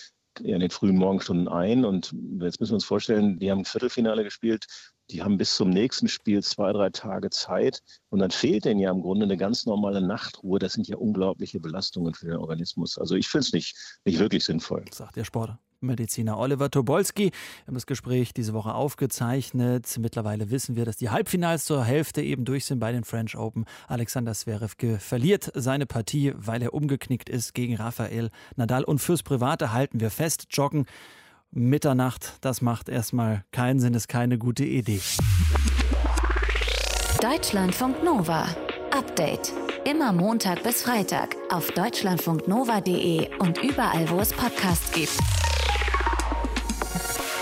in 0.41 0.61
den 0.61 0.71
frühen 0.71 0.97
Morgenstunden 0.97 1.49
ein. 1.49 1.85
Und 1.85 2.15
jetzt 2.41 2.61
müssen 2.61 2.73
wir 2.73 2.77
uns 2.77 2.85
vorstellen, 2.85 3.39
die 3.39 3.51
haben 3.51 3.65
Viertelfinale 3.65 4.25
gespielt 4.25 4.67
die 5.13 5.23
haben 5.23 5.37
bis 5.37 5.57
zum 5.57 5.71
nächsten 5.71 6.09
Spiel 6.09 6.43
zwei, 6.43 6.73
drei 6.73 6.91
Tage 6.91 7.31
Zeit 7.31 7.83
und 8.09 8.21
dann 8.21 8.31
fehlt 8.31 8.65
denen 8.65 8.81
ja 8.81 8.91
im 8.91 9.03
Grunde 9.03 9.25
eine 9.25 9.37
ganz 9.37 9.67
normale 9.67 10.01
Nachtruhe. 10.01 10.59
Das 10.59 10.73
sind 10.73 10.89
ja 10.89 10.97
unglaubliche 10.97 11.61
Belastungen 11.61 12.15
für 12.15 12.27
den 12.27 12.37
Organismus. 12.37 12.99
Also 12.99 13.15
ich 13.15 13.29
finde 13.29 13.47
es 13.47 13.53
nicht, 13.53 14.01
nicht 14.05 14.19
wirklich 14.19 14.45
sinnvoll. 14.45 14.85
Sagt 14.91 15.17
der 15.17 15.25
Sportmediziner 15.83 16.39
Oliver 16.39 16.71
Tobolski. 16.71 17.25
Wir 17.25 17.67
haben 17.67 17.75
das 17.75 17.87
Gespräch 17.87 18.33
diese 18.33 18.55
Woche 18.55 18.73
aufgezeichnet. 18.73 19.93
Mittlerweile 19.99 20.51
wissen 20.51 20.77
wir, 20.77 20.85
dass 20.85 20.97
die 20.97 21.11
Halbfinals 21.11 21.65
zur 21.65 21.85
Hälfte 21.85 22.23
eben 22.23 22.45
durch 22.45 22.67
sind 22.67 22.79
bei 22.79 22.93
den 22.93 23.03
French 23.03 23.37
Open. 23.37 23.65
Alexander 23.89 24.33
Zverev 24.33 24.75
verliert 24.99 25.51
seine 25.55 25.87
Partie, 25.87 26.35
weil 26.37 26.63
er 26.63 26.73
umgeknickt 26.73 27.29
ist 27.29 27.53
gegen 27.55 27.75
Rafael 27.75 28.31
Nadal. 28.55 28.85
Und 28.85 29.01
fürs 29.01 29.25
Private 29.25 29.73
halten 29.73 29.99
wir 29.99 30.11
fest, 30.11 30.47
Joggen 30.51 30.87
Mitternacht, 31.51 32.35
das 32.43 32.63
macht 32.63 32.89
erstmal 32.89 33.45
keinen 33.51 33.81
Sinn, 33.81 33.95
ist 33.95 34.09
keine 34.09 34.39
gute 34.39 34.65
Idee. 34.65 35.01
Deutschlandfunk 37.21 38.05
Nova. 38.05 38.47
Update. 38.97 39.53
Immer 39.85 40.13
Montag 40.13 40.63
bis 40.63 40.83
Freitag 40.83 41.35
auf 41.51 41.71
deutschlandfunknova.de 41.73 43.37
und 43.39 43.59
überall, 43.63 44.09
wo 44.11 44.21
es 44.21 44.33
Podcasts 44.33 44.93
gibt. 44.93 45.42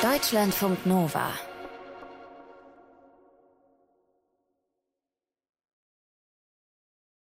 Deutschlandfunk 0.02 0.86
Nova. 0.86 1.49